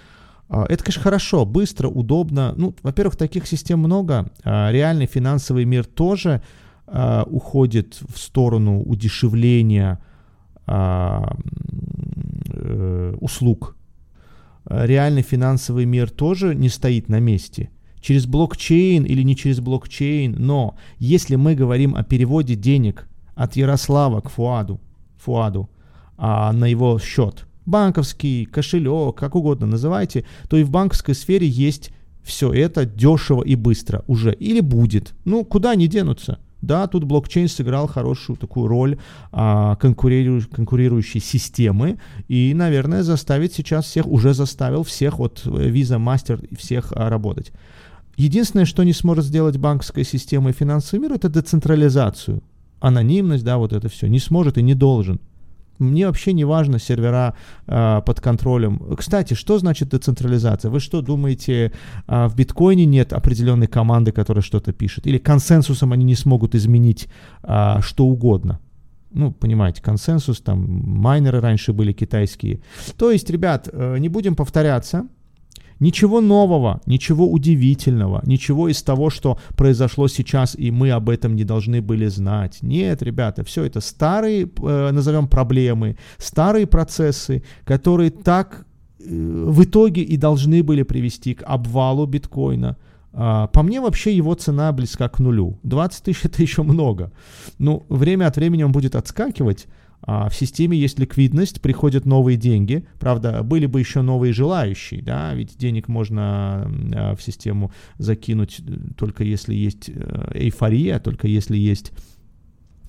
[0.49, 2.53] А, это, конечно, хорошо, быстро, удобно.
[2.55, 4.31] Ну, во-первых, таких систем много.
[4.43, 6.41] А, реальный финансовый мир тоже
[6.88, 9.99] а, уходит в сторону удешевления
[10.67, 11.21] э,
[13.19, 13.75] услуг.
[14.67, 17.69] Реальный финансовый мир тоже не стоит на месте.
[18.01, 24.21] Через блокчейн или не через блокчейн, но если мы говорим о переводе денег от Ярослава
[24.21, 24.81] к Фуаду,
[25.17, 25.69] Фуаду
[26.17, 31.91] а, на его счет– банковский, кошелек, как угодно называйте, то и в банковской сфере есть
[32.23, 34.34] все это дешево и быстро уже.
[34.34, 35.13] Или будет.
[35.25, 36.39] Ну, куда они денутся?
[36.62, 38.97] Да, тут блокчейн сыграл хорошую такую роль
[39.32, 46.58] а, конкурирующей, конкурирующей системы и, наверное, заставит сейчас всех, уже заставил всех от Visa, Master
[46.58, 47.51] всех а, работать.
[48.17, 52.41] Единственное, что не сможет сделать банковская система и финансовый мир, это децентрализацию.
[52.80, 54.08] Анонимность, да, вот это все.
[54.08, 55.19] Не сможет и не должен.
[55.79, 57.33] Мне вообще не важно сервера
[57.67, 58.95] э, под контролем.
[58.97, 60.71] Кстати, что значит децентрализация?
[60.71, 61.71] Вы что думаете,
[62.07, 65.07] э, в биткоине нет определенной команды, которая что-то пишет?
[65.07, 67.07] Или консенсусом они не смогут изменить
[67.43, 68.59] э, что угодно?
[69.11, 72.59] Ну, понимаете, консенсус, там майнеры раньше были китайские.
[72.97, 75.07] То есть, ребят, э, не будем повторяться.
[75.79, 81.43] Ничего нового, ничего удивительного, ничего из того, что произошло сейчас, и мы об этом не
[81.43, 82.59] должны были знать.
[82.61, 88.65] Нет, ребята, все это старые, э, назовем, проблемы, старые процессы, которые так
[89.07, 92.77] в итоге и должны были привести к обвалу биткоина.
[93.13, 95.59] А, по мне вообще его цена близка к нулю.
[95.63, 97.11] 20 тысяч это еще много.
[97.59, 99.67] Ну, время от времени он будет отскакивать,
[100.01, 102.86] в системе есть ликвидность, приходят новые деньги.
[102.99, 108.62] Правда, были бы еще новые желающие, да, ведь денег можно а, в систему закинуть
[108.97, 111.91] только если есть э, эйфория, только если есть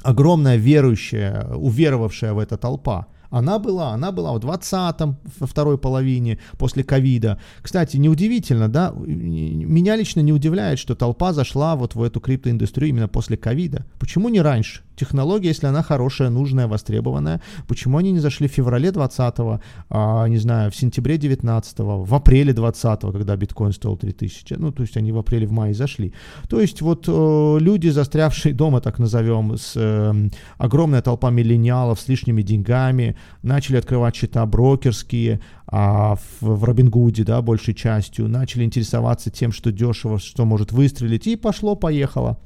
[0.02, 3.06] огромная верующая, уверовавшая в это толпа.
[3.30, 7.40] Она была, она была в 20-м, во второй половине, после ковида.
[7.60, 13.08] Кстати, неудивительно, да, меня лично не удивляет, что толпа зашла вот в эту криптоиндустрию именно
[13.08, 13.84] после ковида.
[13.98, 14.82] Почему не раньше?
[14.96, 20.38] Технология, если она хорошая, нужная, востребованная, почему они не зашли в феврале 20-го, а, не
[20.38, 24.54] знаю, в сентябре 19-го, в апреле 20-го, когда биткоин стоил 3000?
[24.54, 26.14] Ну, то есть они в апреле, в мае зашли.
[26.48, 32.08] То есть вот э, люди, застрявшие дома, так назовем, с э, огромная толпа миллениалов с
[32.08, 39.30] лишними деньгами, начали открывать счета брокерские, а в, в Робингуде, да, большей частью, начали интересоваться
[39.30, 42.38] тем, что дешево, что может выстрелить, и пошло-поехало.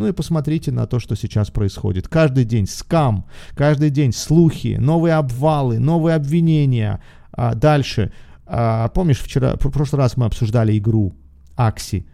[0.00, 2.08] Ну и посмотрите на то, что сейчас происходит.
[2.08, 7.02] Каждый день скам, каждый день слухи, новые обвалы, новые обвинения.
[7.32, 8.10] А дальше,
[8.46, 11.14] а, помнишь, вчера, в прошлый раз мы обсуждали игру
[11.54, 12.06] Акси.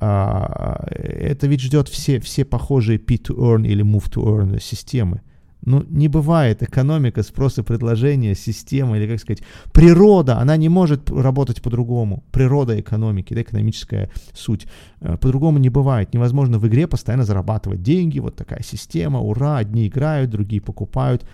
[0.00, 5.20] А, это ведь ждет все, все похожие P2Earn или Move-to-Earn системы.
[5.66, 11.62] Ну, не бывает экономика спроса предложения, система, или, как сказать, природа, она не может работать
[11.62, 12.22] по-другому.
[12.32, 14.66] Природа экономики, да, экономическая суть.
[15.00, 16.12] Э, по-другому не бывает.
[16.14, 21.26] Невозможно в игре постоянно зарабатывать деньги, вот такая система, ура, одни играют, другие покупают.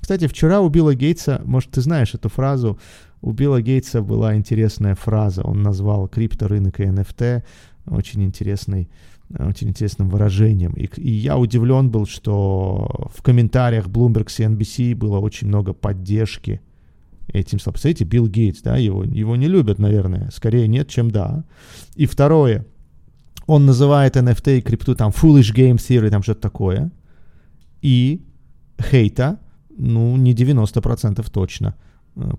[0.00, 2.78] Кстати, вчера у Билла Гейтса, может, ты знаешь эту фразу,
[3.22, 7.42] у Билла Гейтса была интересная фраза, он назвал крипторынок и NFT
[7.86, 8.90] очень интересный
[9.38, 10.72] очень интересным выражением.
[10.72, 16.60] И, и я удивлен был, что в комментариях Bloomberg CNBC было очень много поддержки
[17.32, 17.74] этим словам.
[17.74, 20.30] Представляете, Билл Гейтс, да, его, его не любят, наверное.
[20.32, 21.44] Скорее нет, чем да.
[21.94, 22.66] И второе,
[23.46, 26.90] он называет NFT и крипту там foolish game theory, там что-то такое.
[27.82, 28.24] И
[28.80, 29.38] хейта,
[29.70, 31.76] ну, не 90% точно.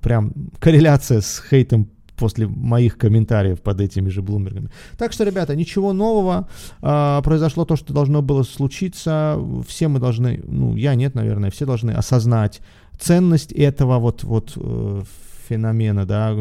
[0.01, 1.89] Прям корреляция с хейтом
[2.21, 4.69] после моих комментариев под этими же Блумбергами.
[4.95, 6.47] Так что, ребята, ничего нового.
[6.81, 9.39] А, произошло то, что должно было случиться.
[9.67, 12.61] Все мы должны, ну, я нет, наверное, все должны осознать
[12.99, 15.01] ценность этого вот, вот э,
[15.49, 16.37] феномена, да,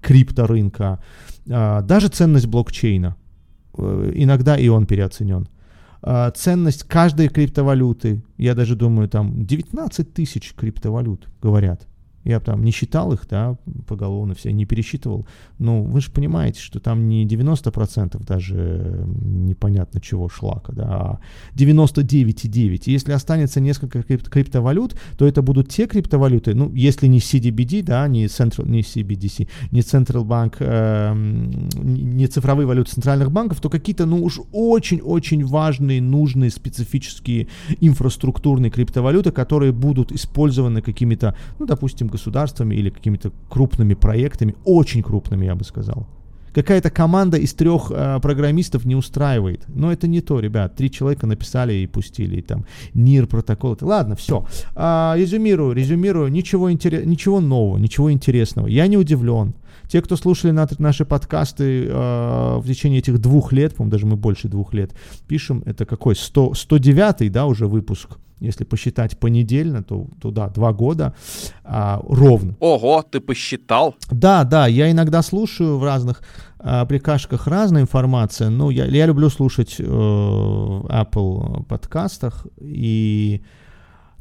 [0.00, 1.02] крипторынка,
[1.50, 3.16] а, даже ценность блокчейна.
[3.76, 5.48] Э, иногда и он переоценен.
[6.00, 11.88] А, ценность каждой криптовалюты, я даже думаю, там 19 тысяч криптовалют, говорят.
[12.28, 15.26] Я там не считал их, да, поголовно все, не пересчитывал.
[15.58, 21.18] Но вы же понимаете, что там не 90% даже непонятно чего шлака, да, а
[21.56, 22.82] 99,9.
[22.84, 28.06] Если останется несколько крип- криптовалют, то это будут те криптовалюты, ну, если не CDBD, да,
[28.08, 31.14] не, Central, не CBDC, не Central Bank, э,
[31.82, 37.48] не цифровые валюты центральных банков, то какие-то, ну, уж очень-очень важные, нужные, специфические
[37.80, 45.46] инфраструктурные криптовалюты, которые будут использованы какими-то, ну, допустим, государствами или какими-то крупными проектами, очень крупными,
[45.46, 46.06] я бы сказал.
[46.54, 49.64] Какая-то команда из трех э, программистов не устраивает.
[49.68, 50.74] Но это не то, ребят.
[50.76, 52.36] Три человека написали и пустили.
[52.36, 53.76] И там НИР протокол.
[53.80, 54.46] Ладно, все.
[54.74, 56.32] А, резюмирую, резюмирую.
[56.32, 58.66] Ничего, интерес, ничего нового, ничего интересного.
[58.66, 59.54] Я не удивлен.
[59.88, 64.16] Те, кто слушали на, наши подкасты э, в течение этих двух лет, по-моему, даже мы
[64.16, 64.90] больше двух лет
[65.28, 66.16] пишем, это какой?
[66.16, 71.14] 100, 109 да, уже выпуск если посчитать понедельно, то, то да, два года
[71.64, 72.56] а, ровно.
[72.60, 73.94] Ого, ты посчитал?
[74.10, 76.22] Да, да, я иногда слушаю в разных
[76.58, 83.42] а, прикашках разная информация, но я, я люблю слушать э, в Apple подкастах, и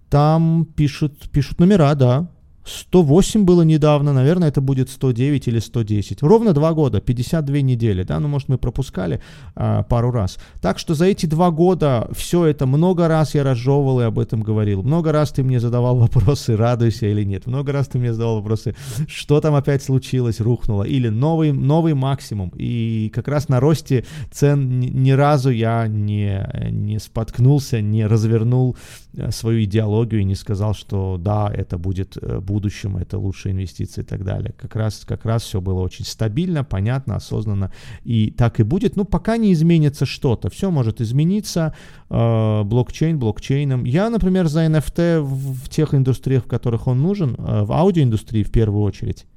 [0.09, 2.27] там пишут, пишут номера, да,
[2.67, 6.21] 108 было недавно, наверное, это будет 109 или 110.
[6.21, 9.21] Ровно два года, 52 недели, да, ну, может, мы пропускали
[9.55, 10.37] а, пару раз.
[10.61, 14.41] Так что за эти два года все это много раз я разжевывал и об этом
[14.41, 14.83] говорил.
[14.83, 17.47] Много раз ты мне задавал вопросы, радуйся или нет.
[17.47, 18.75] Много раз ты мне задавал вопросы,
[19.07, 22.51] что там опять случилось, рухнуло, или новый, новый максимум.
[22.55, 28.75] И как раз на росте цен ни, разу я не, не споткнулся, не развернул
[29.15, 33.53] э, свою идеологию и не сказал, что да, это будет, э, будет будущем это лучшие
[33.53, 34.51] инвестиции и так далее.
[34.57, 37.71] Как раз, как раз все было очень стабильно, понятно, осознанно,
[38.03, 38.95] и так и будет.
[38.95, 41.75] Ну, пока не изменится что-то, все может измениться,
[42.09, 43.85] э, блокчейн блокчейном.
[43.85, 48.43] Я, например, за NFT в, в тех индустриях, в которых он нужен, э, в аудиоиндустрии
[48.43, 49.27] в первую очередь,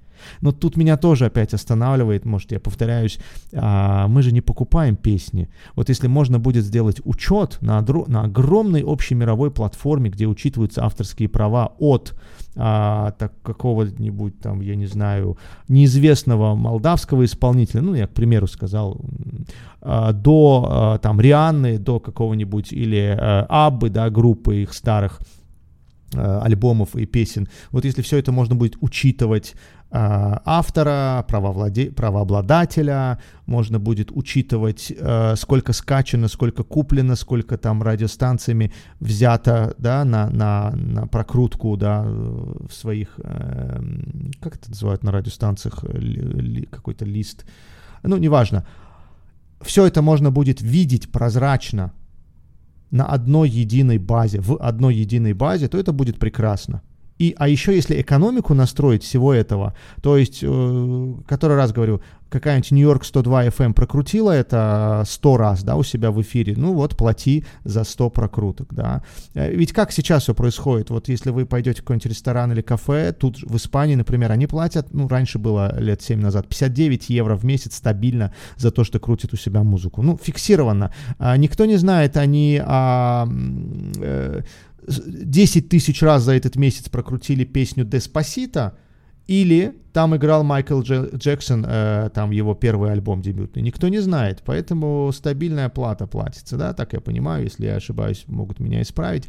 [0.40, 3.18] Но тут меня тоже опять останавливает, может, я повторяюсь,
[3.52, 5.48] а, мы же не покупаем песни.
[5.74, 11.72] Вот если можно будет сделать учет на, на огромной общемировой платформе, где учитываются авторские права
[11.78, 12.14] от
[12.56, 13.12] а,
[13.42, 15.36] какого-нибудь там, я не знаю,
[15.68, 19.00] неизвестного молдавского исполнителя, ну, я, к примеру, сказал,
[19.80, 25.20] а, до а, там Рианны, до какого-нибудь или а, Аббы, да, группы их старых,
[26.12, 27.46] Э, альбомов и песен.
[27.70, 29.54] Вот если все это можно будет учитывать
[29.92, 31.90] автора, правовладе...
[31.90, 40.30] правообладателя, можно будет учитывать, э, сколько скачано, сколько куплено, сколько там радиостанциями взято, да, на,
[40.30, 43.16] на, на прокрутку, да, в своих,
[44.40, 45.84] как это называют на радиостанциях,
[46.70, 47.44] какой-то лист,
[48.02, 48.66] ну, неважно.
[49.60, 51.92] Все это можно будет видеть прозрачно,
[52.90, 56.82] на одной единой базе, в одной единой базе, то это будет прекрасно.
[57.20, 62.00] И, а еще если экономику настроить всего этого, то есть, э, который раз говорю,
[62.30, 66.96] какая-нибудь Нью-Йорк 102 FM прокрутила это 100 раз, да, у себя в эфире, ну вот,
[66.96, 69.02] плати за 100 прокруток, да.
[69.34, 70.88] Э, ведь как сейчас все происходит?
[70.88, 74.94] Вот если вы пойдете в какой-нибудь ресторан или кафе, тут в Испании, например, они платят,
[74.94, 79.34] ну, раньше было лет 7 назад, 59 евро в месяц стабильно за то, что крутит
[79.34, 80.00] у себя музыку.
[80.00, 80.90] Ну, фиксированно.
[81.18, 82.62] А, никто не знает, они...
[82.64, 83.28] А,
[84.00, 84.40] э,
[84.98, 88.76] 10 тысяч раз за этот месяц прокрутили песню «Деспасита»,
[89.30, 93.62] или там играл Майкл Джексон, э, там его первый альбом дебютный.
[93.62, 98.58] Никто не знает, поэтому стабильная плата платится, да, так я понимаю, если я ошибаюсь, могут
[98.58, 99.28] меня исправить.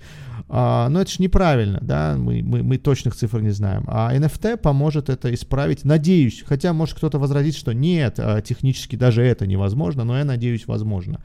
[0.49, 3.83] А, но это же неправильно, да, мы, мы, мы точных цифр не знаем.
[3.85, 9.21] А NFT поможет это исправить, надеюсь, хотя может кто-то возразит, что нет, а, технически даже
[9.21, 11.21] это невозможно, но я надеюсь, возможно.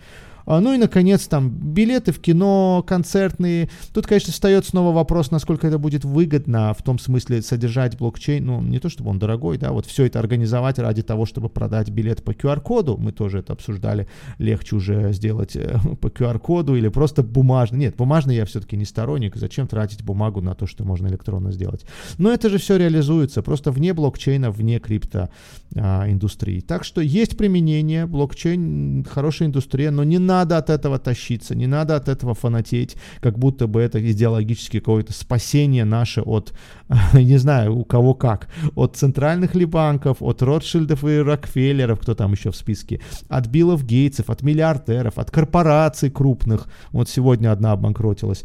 [0.46, 3.68] А, ну и, наконец, там билеты в кино, концертные.
[3.92, 8.46] Тут, конечно, встает снова вопрос, насколько это будет выгодно, в том смысле содержать блокчейн.
[8.46, 11.90] Ну, не то, чтобы он дорогой, да, вот все это организовать ради того, чтобы продать
[11.90, 12.96] билет по QR-коду.
[12.96, 14.06] Мы тоже это обсуждали.
[14.38, 17.80] Легче уже сделать э, по QR-коду или просто бумажный.
[17.80, 19.34] Нет, бумажный я все-таки не сторонник.
[19.34, 21.84] Зачем тратить бумагу на то, что можно электронно сделать?
[22.18, 25.28] Но это же все реализуется просто вне блокчейна, вне крипто
[25.76, 26.06] а.
[26.66, 31.96] Так что есть применение, блокчейн хорошая индустрия, но не надо от этого тащиться, не надо
[31.96, 36.52] от этого фанатеть, как будто бы это идеологически какое-то спасение наше от,
[37.12, 42.32] не знаю, у кого как, от центральных ли банков, от Ротшильдов и Рокфеллеров, кто там
[42.32, 46.68] еще в списке, от Биллов Гейтсов, от миллиардеров, от корпораций крупных.
[46.92, 48.44] Вот сегодня одна обанкротилась.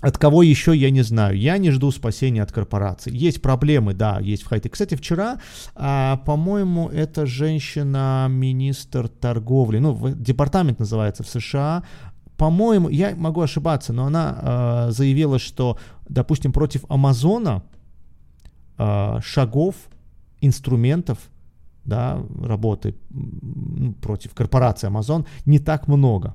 [0.00, 1.36] От кого еще, я не знаю.
[1.36, 3.14] Я не жду спасения от корпораций.
[3.14, 4.70] Есть проблемы, да, есть в хайте.
[4.70, 5.40] Кстати, вчера,
[5.74, 11.82] а, по-моему, эта женщина, министр торговли, ну, департамент называется в США,
[12.36, 15.76] по-моему, я могу ошибаться, но она а, заявила, что,
[16.08, 17.62] допустим, против Амазона
[18.78, 19.74] а, шагов,
[20.40, 21.18] инструментов,
[21.84, 22.94] да, работы
[24.00, 26.34] против корпорации Amazon не так много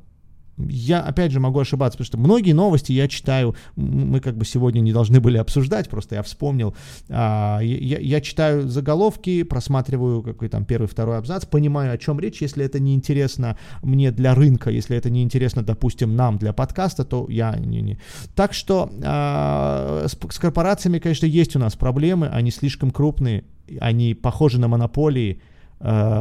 [0.57, 4.79] я, опять же, могу ошибаться, потому что многие новости я читаю, мы как бы сегодня
[4.79, 6.75] не должны были обсуждать, просто я вспомнил,
[7.09, 12.41] а, я, я читаю заголовки, просматриваю какой там первый, второй абзац, понимаю, о чем речь,
[12.41, 17.03] если это не интересно мне для рынка, если это не интересно, допустим, нам для подкаста,
[17.03, 17.81] то я не...
[17.81, 17.99] не.
[18.35, 23.43] Так что а, с, с корпорациями, конечно, есть у нас проблемы, они слишком крупные,
[23.79, 25.41] они похожи на монополии,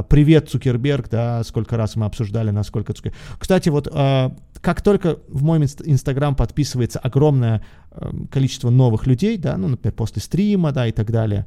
[0.09, 3.19] привет, Цукерберг, да, сколько раз мы обсуждали, насколько Цукерберг.
[3.39, 9.57] Кстати, вот э, как только в мой инстаграм подписывается огромное э, количество новых людей, да,
[9.57, 11.47] ну, например, после стрима, да, и так далее,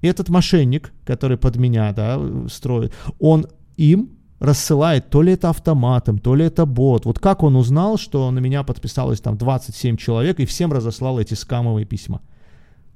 [0.00, 3.46] этот мошенник, который под меня, да, строит, он
[3.76, 7.04] им рассылает, то ли это автоматом, то ли это бот.
[7.04, 11.34] Вот как он узнал, что на меня подписалось там 27 человек и всем разослал эти
[11.34, 12.22] скамовые письма.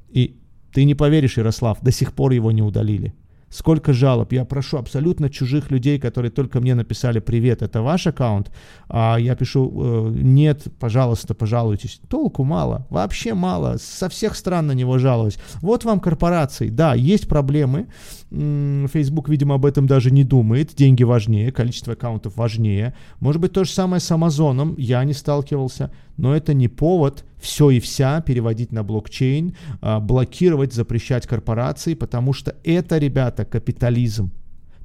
[0.08, 0.40] И
[0.72, 3.14] ты не поверишь, Ярослав, до сих пор его не удалили.
[3.50, 4.32] Сколько жалоб?
[4.32, 8.50] Я прошу абсолютно чужих людей, которые только мне написали «Привет, это ваш аккаунт?»
[8.88, 12.00] а Я пишу «Э, «Нет, пожалуйста, пожалуйтесь».
[12.08, 13.76] Толку мало, вообще мало.
[13.78, 15.38] Со всех стран на него жалуюсь.
[15.60, 16.68] Вот вам корпорации.
[16.68, 17.86] Да, есть проблемы.
[18.30, 20.74] Facebook, видимо, об этом даже не думает.
[20.74, 22.94] Деньги важнее, количество аккаунтов важнее.
[23.20, 24.74] Может быть, то же самое с Амазоном.
[24.76, 25.92] Я не сталкивался.
[26.16, 32.32] Но это не повод все и вся переводить на блокчейн, а, блокировать, запрещать корпорации, потому
[32.32, 34.32] что это, ребята, капитализм.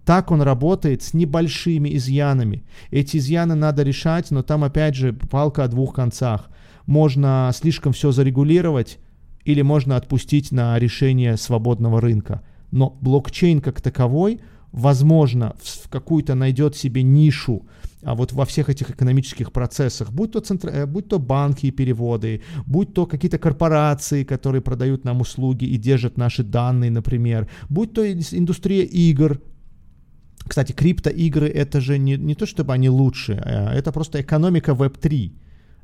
[0.06, 2.64] Так он работает с небольшими изъянами.
[2.92, 6.50] Эти изъяны надо решать, но там опять же палка о двух концах.
[6.86, 9.00] Можно слишком все зарегулировать
[9.46, 12.42] или можно отпустить на решение свободного рынка.
[12.72, 14.42] Но блокчейн как таковой,
[14.72, 17.66] возможно, в какую-то найдет себе нишу,
[18.04, 20.70] а вот во всех этих экономических процессах, будь то, центр...
[20.70, 25.78] Э, будь то банки и переводы, будь то какие-то корпорации, которые продают нам услуги и
[25.78, 29.42] держат наши данные, например, будь то индустрия игр,
[30.48, 35.32] кстати, криптоигры это же не, не то, чтобы они лучше, а это просто экономика Web3.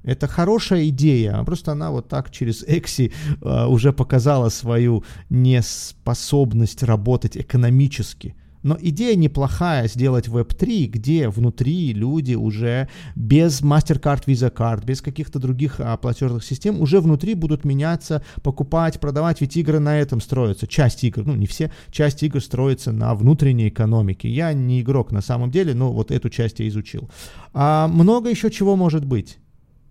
[0.04, 3.12] Это хорошая идея, а просто она вот так через Экси
[3.42, 8.36] э, уже показала свою неспособность работать экономически.
[8.66, 15.38] Но идея неплохая сделать Web3, где внутри люди уже без MasterCard, Visa Card, без каких-то
[15.38, 20.66] других а, платежных систем уже внутри будут меняться, покупать, продавать, ведь игры на этом строятся.
[20.66, 24.30] Часть игр, ну не все, часть игр строится на внутренней экономике.
[24.30, 27.08] Я не игрок на самом деле, но вот эту часть я изучил.
[27.54, 29.38] А много еще чего может быть.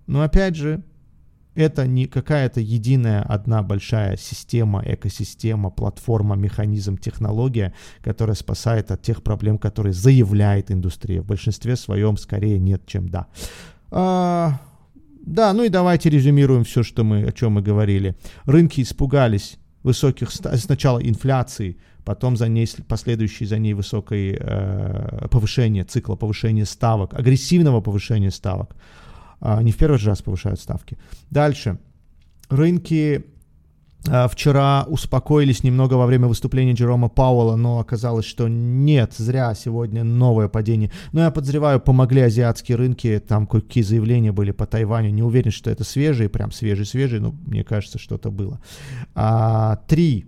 [0.08, 0.82] Но опять же,
[1.54, 9.22] это не какая-то единая одна большая система, экосистема, платформа, механизм, технология, которая спасает от тех
[9.22, 11.22] проблем, которые заявляет индустрия.
[11.22, 13.26] В большинстве своем скорее нет, чем да.
[13.90, 14.60] А,
[15.24, 18.16] да, ну и давайте резюмируем все, что мы, о чем мы говорили.
[18.44, 26.16] Рынки испугались высоких сначала инфляции, потом за ней последующей за ней высокой э, повышения цикла
[26.16, 28.74] повышения ставок, агрессивного повышения ставок.
[29.40, 30.98] А, не в первый же раз повышают ставки.
[31.30, 31.78] Дальше.
[32.48, 33.24] Рынки
[34.06, 40.04] а, Вчера успокоились немного во время выступления Джерома Пауэлла, но оказалось, что нет, зря сегодня
[40.04, 40.90] новое падение.
[41.12, 45.10] Но я подозреваю, помогли азиатские рынки, там какие заявления были по Тайваню.
[45.10, 48.60] Не уверен, что это свежие, прям свежие-свежие, но мне кажется, что-то было.
[49.14, 50.26] А, три.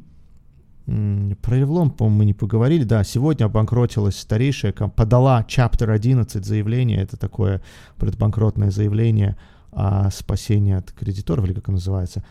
[0.87, 2.85] Про Ревлон, по-моему, мы не поговорили.
[2.85, 7.61] Да, сегодня обанкротилась старейшая, подала Chapter 11 заявление, это такое
[7.97, 9.37] предбанкротное заявление
[9.73, 12.25] о спасении от кредиторов, или как оно называется,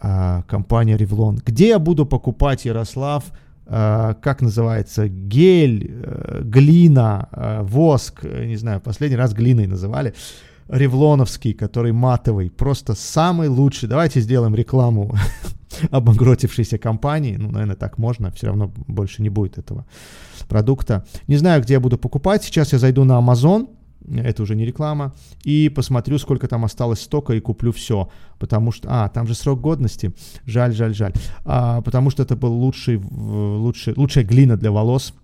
[0.00, 1.40] а, компания Ревлон.
[1.46, 3.24] Где я буду покупать, Ярослав,
[3.66, 10.12] а, как называется, гель, э, глина, э, воск, э, не знаю, последний раз глиной называли,
[10.68, 13.88] ревлоновский, который матовый, просто самый лучший.
[13.88, 15.14] Давайте сделаем рекламу
[15.90, 17.36] обанкротившейся компании.
[17.36, 19.86] Ну, наверное, так можно, все равно больше не будет этого
[20.48, 21.04] продукта.
[21.28, 22.44] Не знаю, где я буду покупать.
[22.44, 23.68] Сейчас я зайду на Amazon,
[24.08, 25.12] это уже не реклама,
[25.44, 28.08] и посмотрю, сколько там осталось стока, и куплю все,
[28.38, 30.12] потому что, а, там же срок годности,
[30.44, 31.12] жаль, жаль, жаль,
[31.44, 35.14] а, потому что это был лучший, лучший, лучшая глина для волос,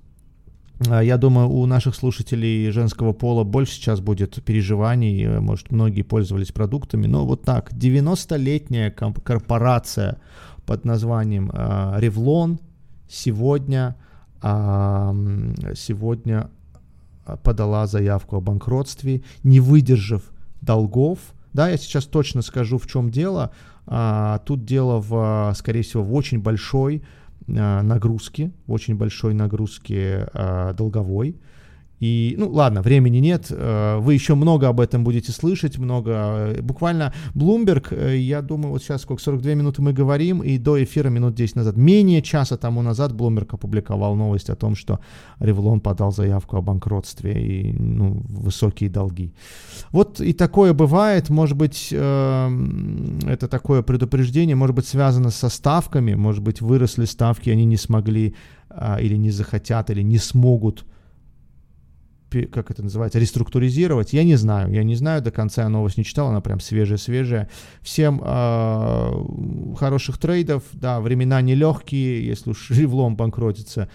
[0.81, 6.53] я думаю, у наших слушателей женского пола больше сейчас будет переживаний, э, может, многие пользовались
[6.53, 10.18] продуктами, но вот так, 90-летняя корпорация
[10.66, 12.61] под названием э, Revlon
[13.09, 13.97] сегодня,
[14.41, 16.51] э, сегодня
[17.43, 20.22] подала заявку о банкротстве, не выдержав
[20.61, 21.18] долгов.
[21.53, 23.51] Да, я сейчас точно скажу, в чем дело.
[23.87, 27.03] А, тут дело, в, скорее всего, в очень большой
[27.49, 31.37] нагрузки, очень большой нагрузки э, долговой.
[32.01, 36.63] И, ну, ладно, времени нет, э, вы еще много об этом будете слышать, много, э,
[36.63, 41.09] буквально Bloomberg, э, я думаю, вот сейчас сколько, 42 минуты мы говорим, и до эфира
[41.09, 45.01] минут 10 назад, менее часа тому назад Bloomberg опубликовал новость о том, что
[45.41, 49.33] Revlon подал заявку о банкротстве и, ну, высокие долги.
[49.91, 56.43] Вот и такое бывает, может быть, это такое предупреждение, может быть, связано со ставками, может
[56.43, 58.35] быть, выросли ставки, они не смогли
[58.71, 60.85] а, или не захотят, или не смогут
[62.31, 66.05] как это называется, реструктуризировать, я не знаю, я не знаю, до конца я новость не
[66.05, 67.49] читал, она прям свежая-свежая.
[67.83, 73.89] Всем э, хороших трейдов, да, времена нелегкие, если уж Ревлом банкротится,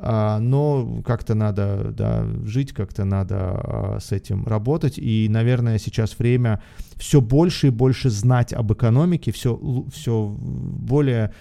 [0.00, 4.98] а, но как-то надо да, жить, как-то надо а, с этим работать.
[4.98, 6.62] И, наверное, сейчас время
[6.98, 9.58] все больше и больше знать об экономике, все,
[9.92, 11.32] все более,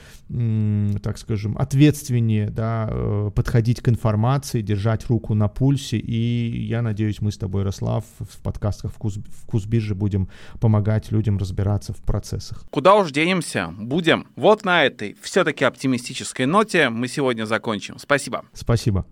[1.01, 5.97] так скажем, ответственнее да, э, подходить к информации, держать руку на пульсе.
[5.97, 10.29] И я надеюсь, мы с тобой, Ярослав, в подкастах «Вкус, Вкус биржи» будем
[10.59, 12.65] помогать людям разбираться в процессах.
[12.69, 13.73] Куда уж денемся?
[13.77, 14.27] Будем.
[14.35, 17.97] Вот на этой все-таки оптимистической ноте мы сегодня закончим.
[17.97, 18.45] Спасибо.
[18.53, 19.05] Спасибо.